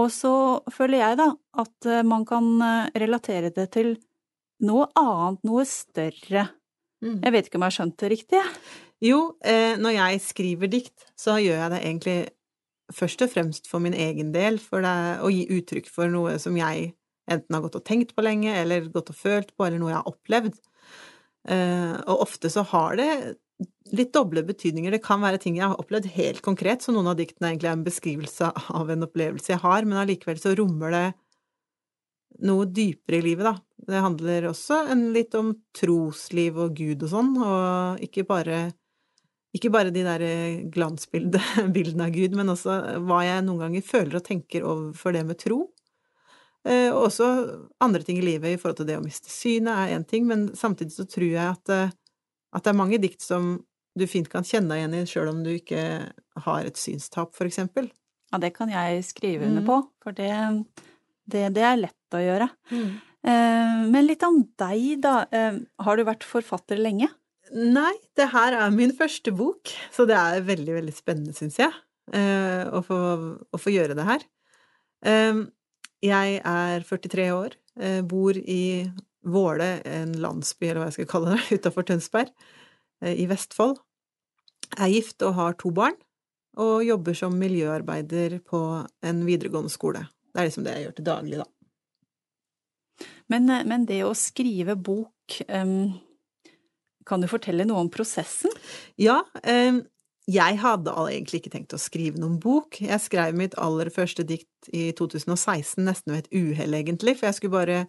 [0.00, 0.34] Og så
[0.74, 1.28] føler jeg da
[1.62, 3.94] at eh, man kan eh, relatere det til
[4.66, 6.48] noe annet, noe større.
[7.04, 7.20] Mm.
[7.20, 8.42] Jeg vet ikke om jeg har skjønt det riktig?
[9.04, 12.18] Jo, eh, når jeg skriver dikt, så gjør jeg det egentlig
[12.94, 16.56] først og fremst for min egen del, for det, å gi uttrykk for noe som
[16.58, 16.92] jeg
[17.30, 20.00] enten har gått og tenkt på lenge, eller gått og følt på, eller noe jeg
[20.00, 20.58] har opplevd.
[22.12, 23.08] Og ofte så har det
[23.94, 24.94] litt doble betydninger.
[24.94, 27.76] Det kan være ting jeg har opplevd helt konkret, så noen av diktene egentlig er
[27.78, 28.50] en beskrivelse
[28.80, 31.04] av en opplevelse jeg har, men allikevel så rommer det
[32.44, 33.54] noe dypere i livet, da.
[33.84, 34.80] Det handler også
[35.14, 38.64] litt om trosliv og Gud og sånn, og ikke bare,
[39.54, 40.24] ikke bare de der
[40.74, 45.40] glansbildene av Gud, men også hva jeg noen ganger føler og tenker overfor det med
[45.42, 45.62] tro.
[46.64, 47.26] Eh, og også
[47.84, 50.48] andre ting i livet i forhold til det å miste synet er én ting, men
[50.56, 51.92] samtidig så tror jeg at eh,
[52.54, 53.56] at det er mange dikt som
[53.94, 55.82] du fint kan kjenne deg igjen i sjøl om du ikke
[56.46, 57.88] har et synstap, for eksempel.
[58.32, 59.68] Ja, det kan jeg skrive under mm.
[59.68, 60.30] på, for det,
[61.30, 62.48] det, det, er lett å gjøre.
[62.74, 62.88] Mm.
[63.30, 65.14] Eh, men litt om deg, da.
[65.30, 67.10] Eh, har du vært forfatter lenge?
[67.54, 71.70] Nei, det her er min første bok, så det er veldig, veldig spennende, syns jeg,
[72.10, 72.98] eh, å, få,
[73.46, 74.26] å, få, gjøre det her.
[76.04, 78.90] Jeg er 43 år, eh, bor i
[79.24, 82.32] Våle, en landsby, eller hva jeg skal kalle det, utafor Tønsberg,
[83.04, 83.78] eh, i Vestfold.
[84.78, 85.96] Er gift og har to barn,
[86.60, 88.60] og jobber som miljøarbeider på
[89.04, 90.06] en videregående skole.
[90.32, 91.48] Det er liksom det jeg gjør til daglig, da.
[93.32, 95.94] Men, eh, men det å skrive bok, um,
[97.08, 98.52] kan du fortelle noe om prosessen?
[99.00, 99.82] Ja, um,
[100.30, 102.78] jeg hadde egentlig ikke tenkt å skrive noen bok.
[102.80, 107.38] Jeg skrev mitt aller første dikt i 2016, nesten ved et uhell, egentlig, for jeg
[107.38, 107.82] skulle bare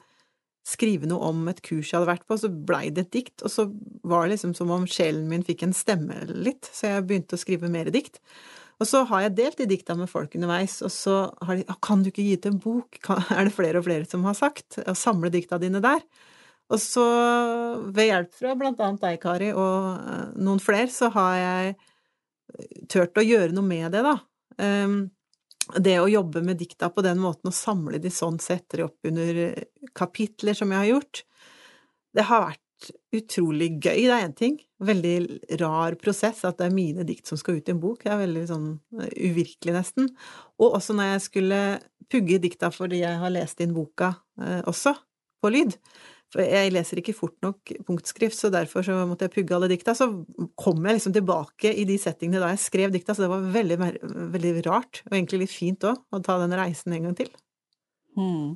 [0.66, 3.54] skrive noe om et kurs jeg hadde vært på, så blei det et dikt, og
[3.54, 3.68] så
[4.08, 7.42] var det liksom som om sjelen min fikk en stemme litt, så jeg begynte å
[7.42, 8.18] skrive mer dikt.
[8.82, 11.16] Og så har jeg delt de dikta med folk underveis, og så
[11.48, 13.00] har de 'Kan du ikke gi ut en bok?'
[13.38, 14.80] er det flere og flere som har sagt.
[14.80, 16.02] Og samle dikta dine der.
[16.70, 17.06] Og så,
[17.94, 21.76] ved hjelp fra blant annet deg, Kari, og eh, noen flere, så har jeg
[22.90, 24.16] turt å gjøre noe med det, da.
[24.58, 25.12] Um,
[25.82, 29.08] det å jobbe med dikta på den måten, og samle de sånn, sette de opp
[29.10, 29.40] under
[29.98, 31.24] kapitler, som jeg har gjort,
[32.16, 32.62] det har vært
[33.16, 34.58] utrolig gøy, det er én ting.
[34.86, 35.16] Veldig
[35.62, 38.04] rar prosess at det er mine dikt som skal ut i en bok.
[38.04, 38.68] Det er veldig sånn
[39.00, 40.10] eh, uvirkelig, nesten.
[40.62, 41.62] Og også når jeg skulle
[42.12, 44.96] pugge dikta fordi jeg har lest inn boka eh, også,
[45.42, 45.76] på lyd.
[46.34, 49.94] For jeg leser ikke fort nok punktskrift, så derfor så måtte jeg pugge alle dikta.
[49.96, 50.10] Så
[50.60, 53.80] kom jeg liksom tilbake i de settingene da jeg skrev dikta, så det var veldig,
[54.34, 57.32] veldig rart, og egentlig litt fint òg, å ta den reisen en gang til.
[58.16, 58.56] Hmm.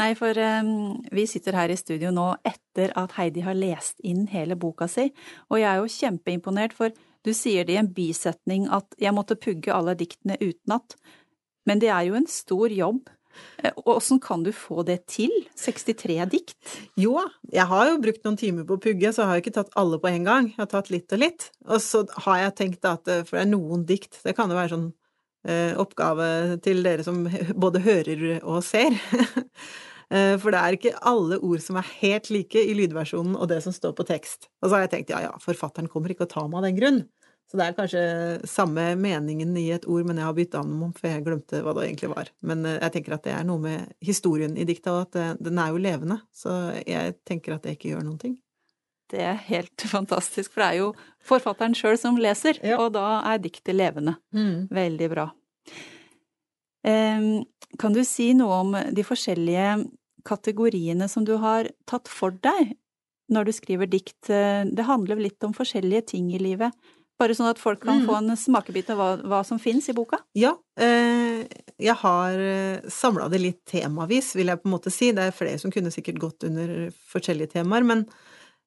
[0.00, 4.24] Nei, for um, vi sitter her i studio nå etter at Heidi har lest inn
[4.32, 5.12] hele boka si,
[5.46, 6.94] og jeg er jo kjempeimponert, for
[7.26, 10.98] du sier det i en bisetning at jeg måtte pugge alle diktene utenat,
[11.66, 13.06] men det er jo en stor jobb.
[13.62, 15.32] Eh, åssen kan du få det til?
[15.58, 16.58] 63 dikt?
[17.00, 17.18] Jo,
[17.52, 19.98] jeg har jo brukt noen timer på å pugge, så har jeg ikke tatt alle
[20.02, 20.52] på en gang.
[20.52, 21.50] Jeg har tatt litt og litt.
[21.68, 24.58] Og så har jeg tenkt at eh, for det er noen dikt, det kan jo
[24.58, 24.88] være sånn
[25.46, 27.20] Eh, oppgave til dere som
[27.54, 28.96] både hører og ser.
[30.06, 33.74] For det er ikke alle ord som er helt like i lydversjonen og det som
[33.74, 34.46] står på tekst.
[34.62, 36.76] Og så har jeg tenkt ja ja, forfatteren kommer ikke å ta meg av den
[36.76, 37.00] grunn.
[37.46, 38.00] Så det er kanskje
[38.50, 41.84] samme meningen i et ord, men jeg har bytta om, for jeg glemte hva det
[41.84, 42.30] egentlig var.
[42.46, 45.60] Men eh, jeg tenker at det er noe med historien i dikta, og at den
[45.62, 46.18] er jo levende.
[46.34, 48.34] Så jeg tenker at det ikke gjør noen ting.
[49.12, 50.88] Det er helt fantastisk, for det er jo
[51.26, 52.80] forfatteren sjøl som leser, ja.
[52.82, 54.16] og da er diktet levende.
[54.34, 54.66] Mm.
[54.74, 55.30] Veldig bra.
[56.86, 59.70] Kan du si noe om de forskjellige
[60.26, 62.76] kategoriene som du har tatt for deg
[63.32, 64.28] når du skriver dikt?
[64.28, 66.70] Det handler litt om forskjellige ting i livet.
[67.16, 68.06] Bare sånn at folk kan mm.
[68.08, 70.18] få en smakebit av hva, hva som fins i boka?
[70.36, 70.52] Ja.
[70.76, 71.46] Eh,
[71.80, 75.12] jeg har eh, samla det litt temavis, vil jeg på en måte si.
[75.16, 78.04] Det er flere som kunne sikkert gått under forskjellige temaer, men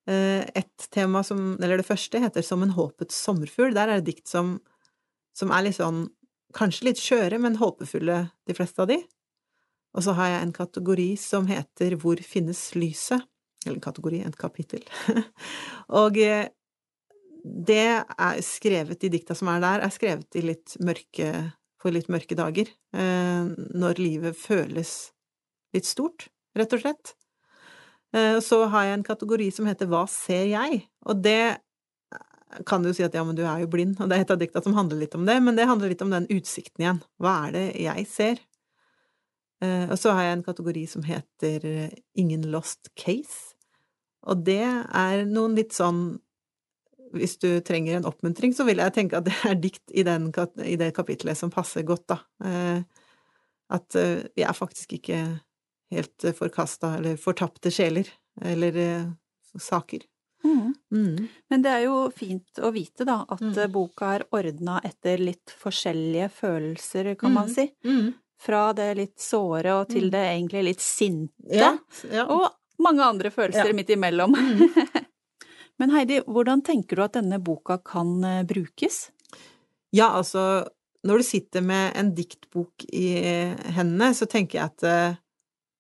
[0.10, 3.76] eh, et tema som Eller det første heter Som en håpets sommerfugl.
[3.78, 4.58] Der er det dikt som,
[5.38, 6.08] som er litt sånn
[6.58, 8.98] kanskje litt skjøre, men håpefulle, de fleste av de.
[9.98, 13.26] Og så har jeg en kategori som heter Hvor finnes lyset?
[13.66, 14.86] Eller en kategori, et kapittel.
[16.02, 16.48] og eh,
[17.44, 21.30] det er skrevet, de dikta som er der, er skrevet i litt mørke,
[21.80, 22.70] for litt mørke dager.
[22.96, 23.48] Eh,
[23.80, 25.14] når livet føles
[25.76, 27.14] litt stort, rett og slett.
[28.16, 30.84] Eh, så har jeg en kategori som heter Hva ser jeg?
[31.08, 31.60] Og det
[32.66, 34.40] kan du si at ja, men du er jo blind, og det er et av
[34.42, 37.04] dikta som handler litt om det, men det handler litt om den utsikten igjen.
[37.22, 38.42] Hva er det jeg ser?
[39.62, 41.68] Og så har jeg en kategori som heter
[42.18, 43.54] Ingen lost case,
[44.24, 46.18] og det er noen litt sånn
[47.16, 50.30] Hvis du trenger en oppmuntring, så vil jeg tenke at det er dikt i, den,
[50.66, 52.20] i det kapitlet som passer godt, da.
[52.44, 52.82] Uh,
[53.70, 55.18] at vi er faktisk ikke
[55.94, 58.08] helt forkasta eller fortapte sjeler
[58.42, 58.80] eller
[59.62, 60.08] saker.
[60.44, 60.74] Mm.
[60.92, 61.28] Mm.
[61.50, 63.60] Men det er jo fint å vite, da, at mm.
[63.74, 67.54] boka er ordna etter litt forskjellige følelser, kan man mm.
[67.54, 67.68] si.
[67.86, 68.14] Mm.
[68.40, 70.12] Fra det litt såre og til mm.
[70.14, 71.60] det egentlig litt sinte.
[71.60, 71.74] Ja,
[72.12, 72.26] ja.
[72.32, 72.48] Og
[72.84, 73.76] mange andre følelser ja.
[73.76, 74.36] midt imellom.
[75.80, 79.08] Men Heidi, hvordan tenker du at denne boka kan eh, brukes?
[79.96, 80.68] Ja, altså,
[81.08, 83.08] når du sitter med en diktbok i
[83.78, 85.20] hendene, så tenker jeg at eh,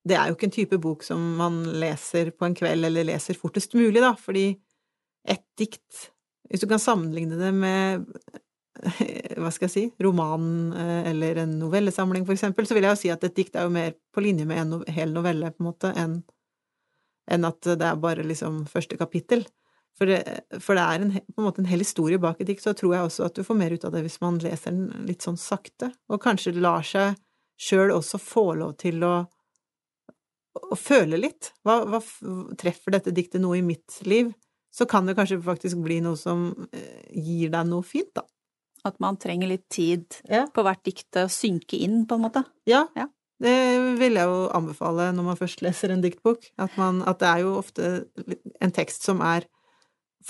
[0.08, 3.38] det er jo ikke en type bok som man leser på en kveld, eller leser
[3.38, 4.54] fortest mulig, da, fordi
[5.30, 6.10] et dikt
[6.50, 8.08] Hvis du kan sammenligne det med
[8.80, 13.02] hva skal jeg si, roman eh, eller en novellesamling, for eksempel, så vil jeg jo
[13.04, 15.68] si at et dikt er jo mer på linje med en hel novelle, på en
[15.68, 19.44] måte, enn at det er bare liksom første kapittel.
[20.00, 20.20] For det,
[20.64, 22.96] for det er en, på en måte en hel historie bak et dikt, så tror
[22.96, 25.40] jeg også at du får mer ut av det hvis man leser den litt sånn
[25.40, 27.20] sakte, og kanskje lar seg
[27.60, 29.14] sjøl også få lov til å
[30.60, 31.54] å føle litt.
[31.66, 32.00] Hva, hva,
[32.60, 34.32] treffer dette diktet noe i mitt liv?
[34.74, 38.26] Så kan det kanskje faktisk bli noe som eh, gir deg noe fint, da.
[38.88, 40.46] At man trenger litt tid ja.
[40.54, 42.44] på hvert dikt å synke inn, på en måte?
[42.70, 42.86] Ja.
[42.96, 43.10] ja.
[43.40, 43.56] Det
[44.00, 46.48] vil jeg jo anbefale når man først leser en diktbok.
[46.62, 47.92] At, man, at det er jo ofte
[48.60, 49.48] en tekst som er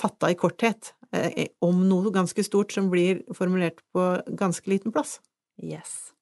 [0.00, 4.06] fatta i korthet, eh, om noe ganske stort som blir formulert på
[4.38, 5.18] ganske liten plass.
[5.60, 6.14] Yes.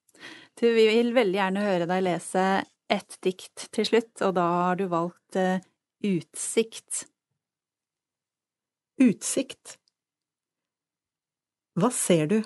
[0.59, 2.45] Du, vi vil veldig gjerne høre deg lese
[2.91, 5.61] ett dikt til slutt, og da har du valgt uh,
[5.99, 7.09] Utsikt.
[9.03, 9.77] Utsikt.
[11.79, 12.39] Hva ser du?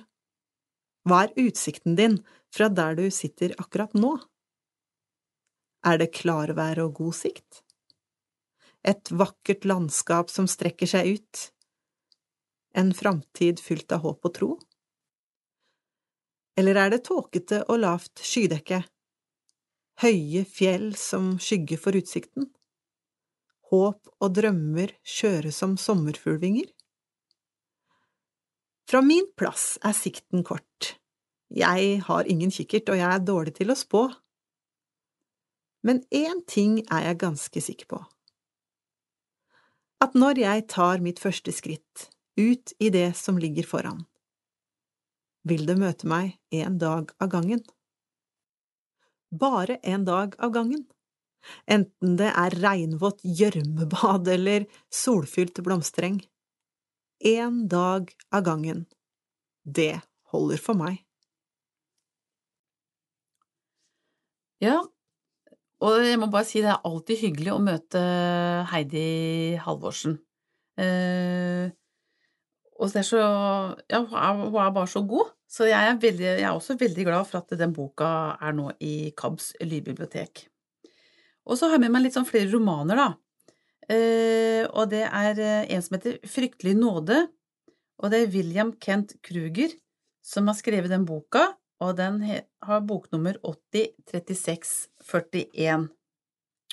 [1.08, 2.18] Hva er utsikten din
[2.52, 4.14] fra der du sitter akkurat nå?
[5.84, 7.62] Er det klarvær og god sikt?
[8.84, 11.42] Et vakkert landskap som strekker seg ut?
[12.74, 14.50] En framtid fylt av håp og tro?
[16.58, 18.82] Eller er det tåkete og lavt skydekke?
[20.02, 22.48] høye fjell som skygge for utsikten,
[23.72, 26.70] håp og drømmer skjøre som sommerfuglvinger?
[28.90, 30.96] Fra min plass er sikten kort.
[31.52, 34.08] Jeg har ingen kikkert, og jeg er dårlig til å spå.
[35.86, 38.00] Men én ting er jeg ganske sikker på.
[40.02, 42.08] At når jeg tar mitt første skritt
[42.40, 44.00] ut i det som ligger foran,
[45.46, 47.62] vil det møte meg en dag av gangen.
[49.30, 50.82] Bare en dag av gangen.
[51.70, 56.20] Enten det er regnvått gjørmebad eller solfylt blomstereng.
[57.22, 58.84] En dag av gangen.
[59.62, 60.00] Det
[60.34, 60.98] holder for meg.
[64.62, 64.82] Ja,
[65.82, 68.02] og jeg må bare si det er alltid hyggelig å møte
[68.70, 69.06] Heidi
[69.64, 70.18] Halvorsen.
[70.80, 71.72] Eh,
[72.78, 73.22] og så
[73.90, 75.34] Ja, hun er bare så god.
[75.52, 78.70] Så jeg er, veldig, jeg er også veldig glad for at den boka er nå
[78.80, 80.46] i KABs lydbibliotek.
[81.44, 83.08] Og så har jeg med meg litt sånn flere romaner, da.
[83.92, 87.26] Eh, og det er eh, en som heter Fryktelig nåde.
[88.00, 89.74] Og det er William Kent Kruger
[90.22, 91.50] som har skrevet den boka,
[91.82, 95.90] og den har boknummer 803641.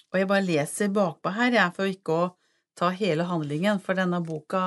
[0.10, 2.36] Og jeg bare leser bakpå her, jeg, for ikke å
[2.78, 4.64] ta hele handlingen, for denne boka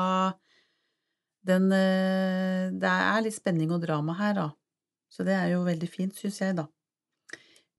[1.43, 4.49] den eh, Det er litt spenning og drama her, da.
[5.11, 6.67] Så det er jo veldig fint, syns jeg, da.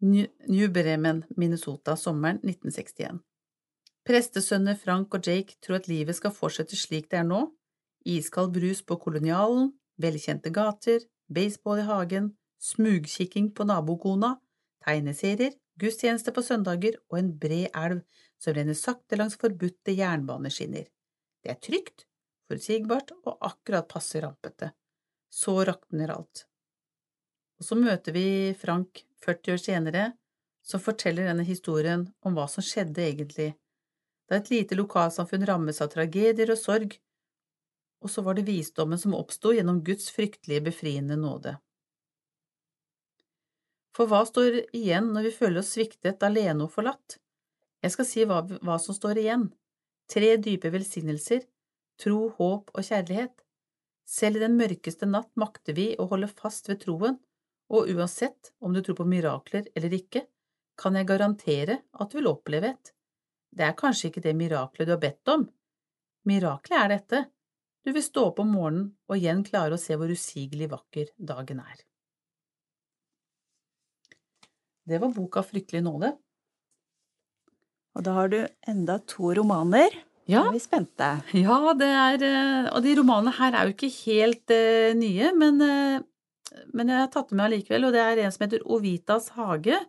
[0.03, 3.21] New Bremen, Minnesota, sommeren 1961.
[4.03, 7.45] Prestesønner Frank og Jake tror at livet skal fortsette slik det er nå.
[8.03, 10.99] Iskald brus på kolonialen, velkjente gater,
[11.31, 14.37] baseball i hagen, smugkikking på nabokona,
[14.85, 18.03] tegneserier, gudstjeneste på søndager og en bred elv
[18.41, 20.87] som renner sakte langs forbudte jernbaneskinner.
[21.43, 22.05] Det er trygt,
[22.47, 24.71] forutsigbart og akkurat passe rampete.
[25.33, 26.45] Så rakner alt.
[27.59, 28.27] Og så møter vi
[28.59, 30.05] Frank 40 år senere,
[30.63, 33.49] som forteller denne historien om hva som skjedde egentlig,
[34.29, 36.95] da et lite lokalsamfunn rammes av tragedier og sorg,
[38.03, 41.57] og så var det visdommen som oppsto gjennom Guds fryktelige befriende nåde.
[43.93, 47.19] For hva står igjen når vi føler oss sviktet, alene og forlatt?
[47.83, 49.49] Jeg skal si hva, hva som står igjen.
[50.09, 51.43] Tre dype velsignelser,
[52.01, 53.35] tro, håp og kjærlighet.
[54.09, 57.19] Selv i den mørkeste natt makter vi å holde fast ved troen
[57.73, 60.25] og uansett om du tror på mirakler eller ikke,
[60.79, 62.91] kan jeg garantere at du vil oppleve et.
[63.53, 65.45] Det er kanskje ikke det miraklet du har bedt om.
[66.29, 67.23] Miraklet er dette.
[67.85, 71.61] Du vil stå opp om morgenen og igjen klare å se hvor usigelig vakker dagen
[71.63, 71.83] er.
[74.89, 76.13] Det var boka Fryktelig nåde.
[77.93, 79.93] Og da har du enda to romaner.
[80.25, 80.47] Ja.
[80.47, 81.09] Er vi spente.
[81.45, 85.61] Ja, det er eh, Og de romanene her er jo ikke helt uh, nye, men
[85.61, 86.03] uh,
[86.73, 89.79] men jeg har tatt dem med allikevel, og det er en som heter Ovitas hage.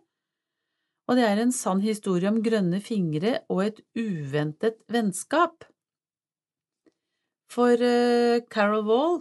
[1.05, 5.67] Og det er en sann historie om grønne fingre og et uventet vennskap.
[7.53, 9.19] For uh, Carol Wall,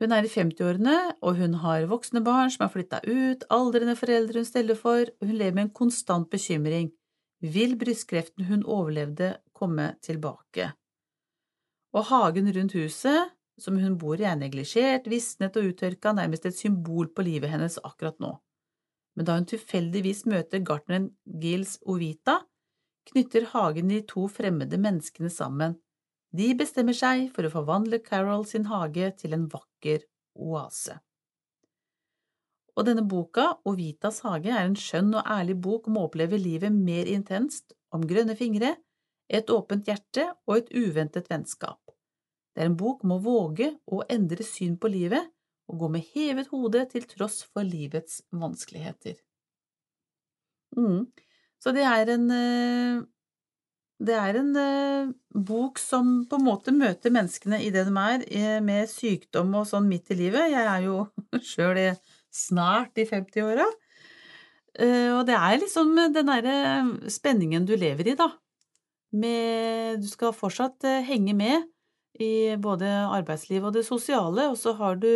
[0.00, 4.40] hun er i 50-årene, og hun har voksne barn som har flytta ut, aldrende foreldre
[4.40, 6.88] hun steller for, og hun lever med en konstant bekymring.
[7.40, 10.70] Vil brystkreften hun overlevde, komme tilbake?
[11.92, 16.56] Og hagen rundt huset som hun bor i, er neglisjert, visnet og uttørka, nærmest et
[16.56, 18.32] symbol på livet hennes akkurat nå.
[19.18, 21.10] Men da hun tilfeldigvis møter gartneren
[21.42, 22.40] Gils Ovita,
[23.10, 25.76] knytter hagen de to fremmede menneskene sammen.
[26.30, 30.04] De bestemmer seg for å forvandle Carol sin hage til en vakker
[30.38, 31.00] oase.
[32.78, 36.72] Og denne boka, Ovitas hage, er en skjønn og ærlig bok om å oppleve livet
[36.72, 38.76] mer intenst, om grønne fingre,
[39.30, 41.80] et åpent hjerte og et uventet vennskap.
[42.54, 45.28] Det er en bok om å våge å endre syn på livet
[45.70, 49.18] og gå med hevet hode til tross for livets vanskeligheter.
[50.78, 51.06] Mm.
[51.62, 53.02] Så det er en eh,
[54.00, 58.24] det er en eh, bok som på en måte møter menneskene i det de er,
[58.32, 60.52] eh, med sykdom og sånn midt i livet.
[60.54, 61.02] Jeg er jo
[61.50, 61.80] sjøl
[62.32, 63.66] snart i 50-åra.
[64.80, 66.56] Eh, og det er liksom den derre
[67.12, 68.30] spenningen du lever i, da.
[69.12, 71.64] Med Du skal fortsatt uh, henge med
[72.22, 75.10] i både arbeidslivet og det sosiale, og så har du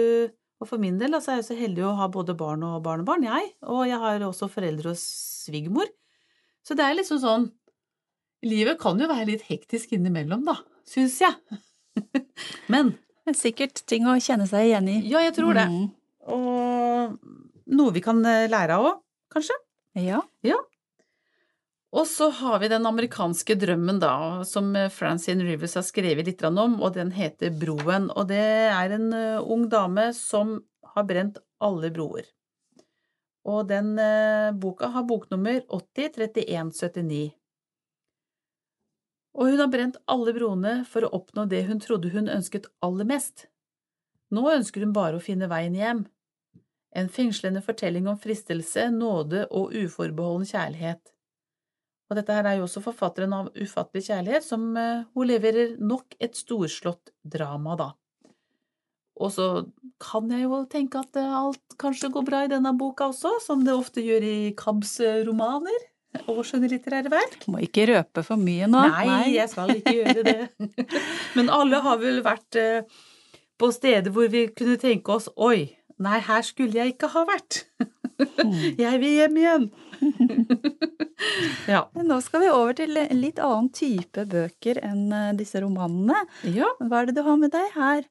[0.62, 3.26] og for min del altså, er jeg så heldig å ha både barn og barnebarn,
[3.26, 5.90] jeg, og jeg har også foreldre og svigermor.
[6.64, 7.46] Så det er liksom sånn
[8.44, 11.60] Livet kan jo være litt hektisk innimellom, da, syns jeg.
[12.72, 12.92] Men
[13.32, 14.98] Sikkert ting å kjenne seg igjen i.
[15.08, 15.64] Ja, jeg tror det.
[15.70, 15.86] Mm.
[16.34, 17.14] Og
[17.72, 18.98] noe vi kan eh, lære av òg,
[19.32, 19.56] kanskje.
[19.96, 20.20] Ja.
[20.44, 20.58] Ja.
[21.94, 26.80] Og så har vi den amerikanske drømmen, da, som Francine Rivers har skrevet litt om,
[26.82, 28.10] og den heter Broen.
[28.12, 30.58] Og det er en uh, ung dame som
[30.92, 32.26] har brent alle broer.
[33.46, 33.94] Og den
[34.56, 37.34] boka har boknummer 803179.
[39.34, 43.06] Og hun har brent alle broene for å oppnå det hun trodde hun ønsket aller
[43.08, 43.48] mest.
[44.34, 46.04] Nå ønsker hun bare å finne veien hjem.
[46.94, 51.10] En fengslende fortelling om fristelse, nåde og uforbeholden kjærlighet.
[52.10, 56.14] Og dette her er jo også forfatteren av Ufattelig kjærlighet, som eh, hun leverer nok
[56.22, 57.88] et storslått drama, da.
[59.14, 59.46] Og så
[60.02, 63.74] kan jeg jo tenke at alt kanskje går bra i denne boka også, som det
[63.74, 65.90] ofte gjør i Kabs eh, romaner
[66.30, 67.48] og skjønnlitterære verk.
[67.50, 68.84] Må ikke røpe for mye nå.
[68.94, 70.38] Nei, jeg skal ikke gjøre det.
[71.36, 72.60] Men alle har vel vært
[73.60, 77.64] på steder hvor vi kunne tenke oss oi, nei, her skulle jeg ikke ha vært.
[77.74, 78.52] Mm.
[78.84, 79.64] Jeg vil hjem igjen.
[81.74, 81.80] ja.
[81.98, 86.20] Nå skal vi over til en litt annen type bøker enn eh, disse romanene.
[86.46, 86.70] ja.
[86.78, 88.04] Hva er det du har med deg her?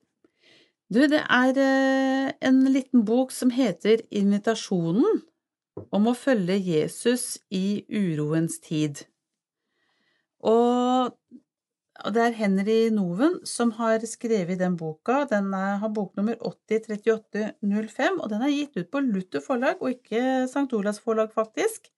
[0.93, 5.24] Du, det er eh, en liten bok som heter Invitasjonen
[5.93, 9.05] om å følge Jesus i uroens tid.
[10.43, 11.13] Og
[12.13, 15.24] det er Henry Noven som har skrevet den boka.
[15.30, 20.67] Den har boknummer 803805, og den er gitt ut på Luther forlag, og ikke St.
[20.74, 21.91] Olavs forlag, faktisk.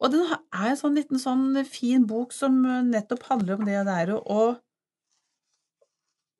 [0.00, 3.96] Og den er en sånn liten sånn fin bok som nettopp handler om det det
[4.06, 4.20] er å,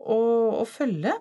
[0.01, 0.21] å,
[0.63, 1.13] å følge.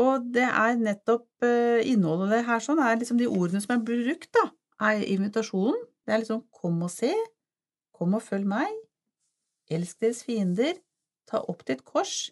[0.00, 3.84] Og det er nettopp eh, innholdet det her sånn, er liksom de ordene som er
[3.84, 4.46] brukt, da,
[4.88, 5.76] er invitasjonen.
[6.06, 7.12] Det er liksom kom og se,
[7.96, 8.70] kom og følg meg,
[9.70, 10.78] elsk deres fiender,
[11.28, 12.30] ta opp ditt kors,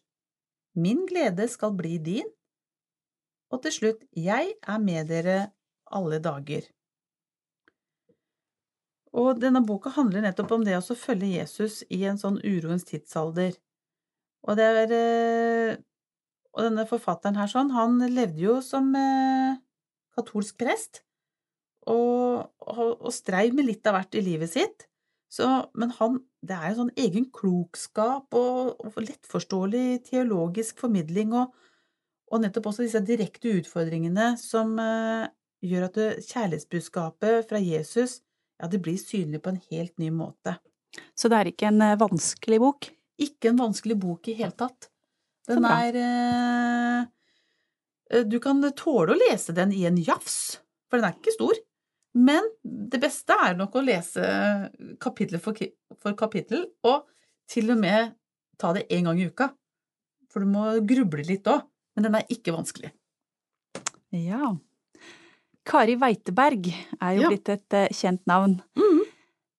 [0.78, 2.26] min glede skal bli din,
[3.52, 5.38] og til slutt, jeg er med dere
[5.94, 6.66] alle dager.
[9.16, 13.56] Og denne boka handler nettopp om det å følge Jesus i en sånn uroens tidsalder.
[14.44, 15.78] Og det er eh,
[16.58, 19.58] Og denne forfatteren her sånn, han levde jo som eh,
[20.18, 21.04] katolsk prest,
[21.88, 24.88] og, og, og streiv med litt av hvert i livet sitt.
[25.32, 25.46] Så,
[25.78, 31.52] men han, det er en sånn egen klokskap og, og lettforståelig teologisk formidling og,
[32.32, 35.28] og, nettopp også disse direkte utfordringene som eh,
[35.68, 38.22] gjør at det, kjærlighetsbudskapet fra Jesus
[38.58, 40.56] ja, det blir synlig på en helt ny måte.
[41.12, 42.88] Så det er ikke en eh, vanskelig bok?
[43.20, 44.88] Ikke en vanskelig bok i hele tatt.
[45.48, 47.06] Den er eh,
[48.12, 50.58] eh, Du kan tåle å lese den i en jafs,
[50.90, 51.58] for den er ikke stor.
[52.18, 54.24] Men det beste er nok å lese
[55.00, 55.54] kapittel for,
[56.00, 57.04] for kapittel, og
[57.48, 58.14] til og med
[58.58, 59.50] ta det én gang i uka.
[60.32, 61.62] For du må gruble litt òg.
[61.96, 62.90] Men den er ikke vanskelig.
[64.14, 64.52] Ja.
[65.68, 67.28] Kari Weiteberg er jo Ja.
[67.32, 68.60] blitt et eh, kjent navn.
[68.78, 69.00] Mm.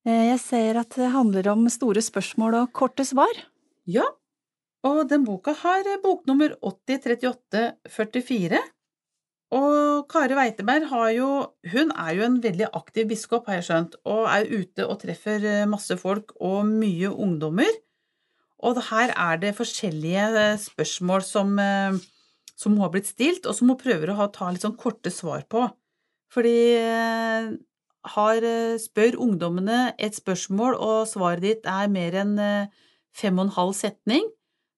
[0.08, 3.30] Eh, Jeg ser at det handler om store spørsmål og korte svar.
[3.86, 4.06] Ja,
[4.88, 8.60] og den boka har eh, boknummer 803844.
[9.58, 11.30] Og Kari Weiteberg har jo
[11.72, 15.44] Hun er jo en veldig aktiv biskop, har jeg skjønt, og er ute og treffer
[15.44, 17.72] eh, masse folk og mye ungdommer.
[18.60, 21.60] Og her er det forskjellige eh, spørsmål som,
[22.56, 25.12] som hun har blitt stilt, og som hun prøver å ha, ta litt sånn korte
[25.12, 25.68] svar på.
[26.30, 26.60] Fordi
[28.14, 28.46] har,
[28.80, 32.36] spør ungdommene et spørsmål, og svaret ditt er mer enn
[33.18, 34.28] fem og en halv setning,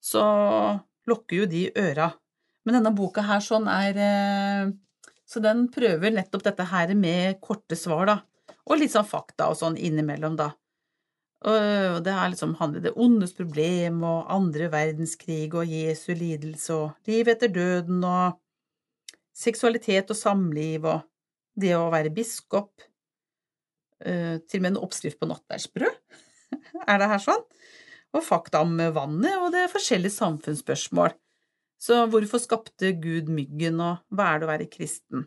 [0.02, 0.24] så
[1.10, 2.12] lukker jo de øra.
[2.66, 4.72] Men denne boka her sånn er eh,
[5.26, 8.18] Så den prøver nettopp dette her med korte svar, da.
[8.68, 10.52] Og litt sånn fakta og sånn innimellom, da.
[11.42, 17.10] Og det er liksom handler det ondes problem og andre verdenskrig og Jesu lidelse og
[17.10, 18.38] liv etter døden og
[19.34, 21.08] seksualitet og samliv og
[21.58, 22.86] det å være biskop.
[24.06, 25.98] Eh, Til og med en oppskrift på nattverdsbrød
[26.92, 27.44] er det her sånn.
[28.12, 31.14] Og fakta om vannet, og det er forskjellige samfunnsspørsmål.
[31.82, 35.26] Så hvorfor skapte Gud myggen, og hva er det å være kristen?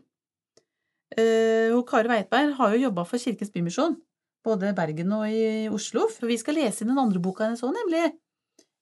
[1.15, 3.97] Eh, Kari Weitberg har jo jobba for Kirkens Bymisjon,
[4.45, 7.63] både i Bergen og i Oslo, for vi skal lese inn den andre boka hennes
[7.65, 8.13] òg, nemlig.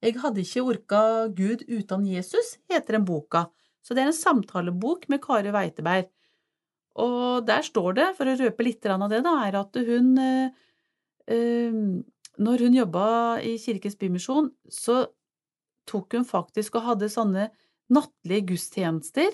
[0.03, 1.01] Jeg hadde ikke orka
[1.33, 3.47] Gud uten Jesus, heter den boka.
[3.83, 6.09] Så det er en samtalebok med Kari Weiteberg.
[6.99, 10.51] Og der står det, for å røpe litt av det, da, er at hun eh,
[12.41, 13.05] Når hun jobba
[13.45, 15.03] i Kirkens Bymisjon, så
[15.89, 17.49] tok hun faktisk og hadde sånne
[17.93, 19.29] nattlige gudstjenester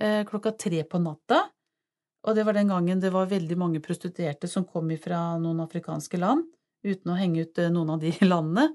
[0.00, 1.42] eh, klokka tre på natta.
[2.28, 6.20] Og det var den gangen det var veldig mange prostituerte som kom fra noen afrikanske
[6.20, 6.46] land,
[6.86, 8.70] uten å henge ut eh, noen av de landene,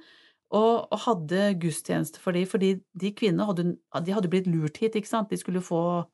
[0.56, 3.72] og, og hadde gudstjeneste for dem, fordi de kvinnene hadde,
[4.06, 6.06] de hadde blitt lurt hit, ikke sant, de skulle få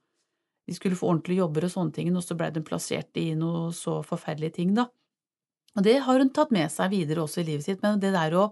[0.70, 3.72] de skulle få ordentlige jobber og sånne ting, og så blei de plassert i noe
[3.76, 4.86] så forferdelige ting, da.
[5.78, 8.38] Og det har hun tatt med seg videre også i livet sitt, men det der
[8.38, 8.52] å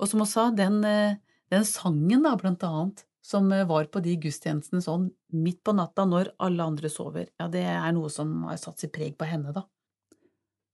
[0.00, 1.18] Og som hun sa, den, eh,
[1.52, 6.06] den sangen, da, blant annet, som eh, var på de gudstjenestene sånn midt på natta
[6.08, 9.52] når alle andre sover, ja, det er noe som har satt sitt preg på henne,
[9.52, 9.66] da.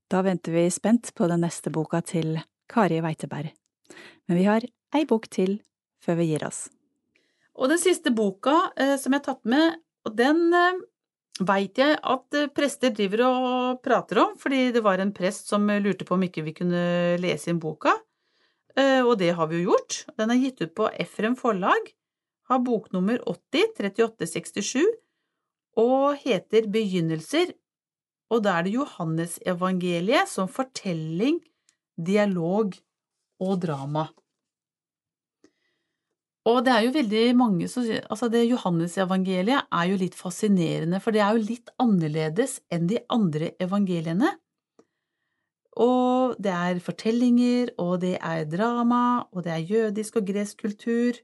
[0.07, 2.39] Da venter vi spent på den neste boka til
[2.71, 3.51] Kari Weiteberg.
[4.29, 4.63] Men vi har
[4.95, 5.59] ei bok til
[5.99, 6.69] før vi gir oss.
[7.57, 10.85] Og den siste boka eh, som jeg har tatt med, og den eh,
[11.45, 15.67] veit jeg at eh, prester driver og prater om, fordi det var en prest som
[15.83, 17.93] lurte på om ikke vi kunne lese inn boka,
[18.77, 20.05] eh, og det har vi jo gjort.
[20.17, 21.93] Den er gitt ut på Efrem forlag,
[22.49, 24.87] har boknummer 80 3867
[25.77, 27.53] og heter Begynnelser,
[28.33, 31.41] og da er det Johannesevangeliet som fortelling,
[31.97, 32.75] dialog
[33.43, 34.09] og drama.
[36.47, 41.01] Og det er jo veldig mange som sier Altså, det Johannes-evangeliet er jo litt fascinerende,
[41.03, 44.37] for det er jo litt annerledes enn de andre evangeliene.
[45.83, 51.19] Og det er fortellinger, og det er drama, og det er jødisk og gresk kultur.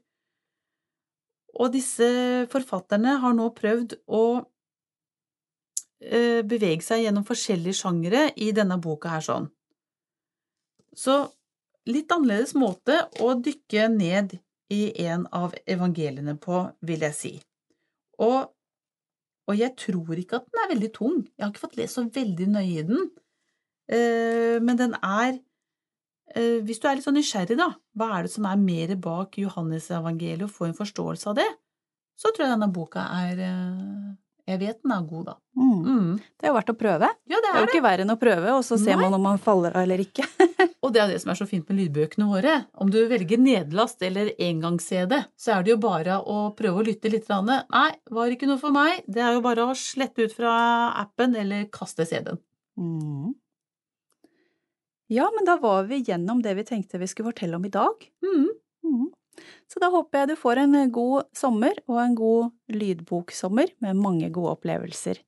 [1.53, 2.05] Og disse
[2.51, 4.23] forfatterne har nå prøvd å
[6.03, 9.49] eh, bevege seg gjennom forskjellige sjangere i denne boka her sånn.
[10.93, 11.21] Så
[11.89, 14.37] litt annerledes måte å dykke ned
[14.73, 17.33] i en av evangeliene på, vil jeg si.
[18.23, 18.51] Og,
[19.49, 21.17] og jeg tror ikke at den er veldig tung.
[21.33, 23.09] Jeg har ikke fått lest så veldig nøye i den.
[23.91, 25.33] Eh, men den er
[26.31, 29.35] eh, Hvis du er litt sånn nysgjerrig, da, hva er det som er mer bak
[29.41, 31.49] Johannes-evangeliet, og få en forståelse av det,
[32.15, 34.11] så tror jeg denne boka er eh,
[34.47, 35.33] Jeg vet den er god, da.
[35.55, 35.83] Mm.
[35.87, 36.07] Mm.
[36.19, 37.07] Det er jo verdt å prøve.
[37.31, 37.73] Ja, det Det er er jo det.
[37.73, 39.05] ikke verre enn å prøve, og så ser Nei.
[39.05, 40.25] man om man faller av eller ikke.
[40.83, 42.53] Og det er det som er så fint med lydbøkene våre.
[42.75, 47.07] Om du velger nedlast eller engangs-CD, så er det jo bare å prøve å lytte
[47.13, 47.29] litt.
[47.31, 48.99] Nei, var ikke noe for meg.
[49.07, 50.51] Det er jo bare å slette ut fra
[50.99, 52.41] appen eller kaste CD-en.
[52.75, 53.31] Mm.
[55.13, 58.03] Ja, men da var vi gjennom det vi tenkte vi skulle fortelle om i dag.
[58.25, 58.49] Mm.
[59.71, 63.99] Så da håper jeg du får en eh, god sommer og en god lydboksommer med
[63.99, 65.21] mange gode opplevelser.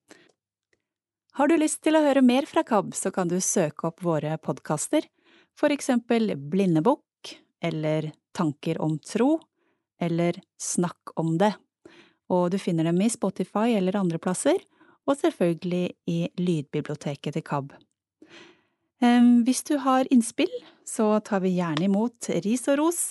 [1.36, 4.38] Har du lyst til å høre mer fra KAB, så kan du søke opp våre
[4.39, 5.03] podkaster,
[5.60, 9.39] for eksempel Blindebukk eller Tanker om tro
[9.99, 11.51] eller Snakk om det,
[12.32, 14.60] og du finner dem i Spotify eller andre plasser,
[15.06, 17.76] og selvfølgelig i lydbiblioteket til KAB.
[19.45, 20.51] Hvis du har innspill,
[20.88, 23.01] så tar vi gjerne imot ris og ros,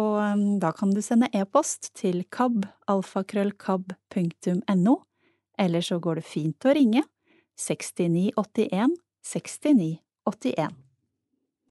[0.00, 4.94] og da kan du sende e-post til kab.alfakrøllkab.no,
[5.58, 7.02] eller så går det fint å ringe
[7.60, 10.72] 6981 6981.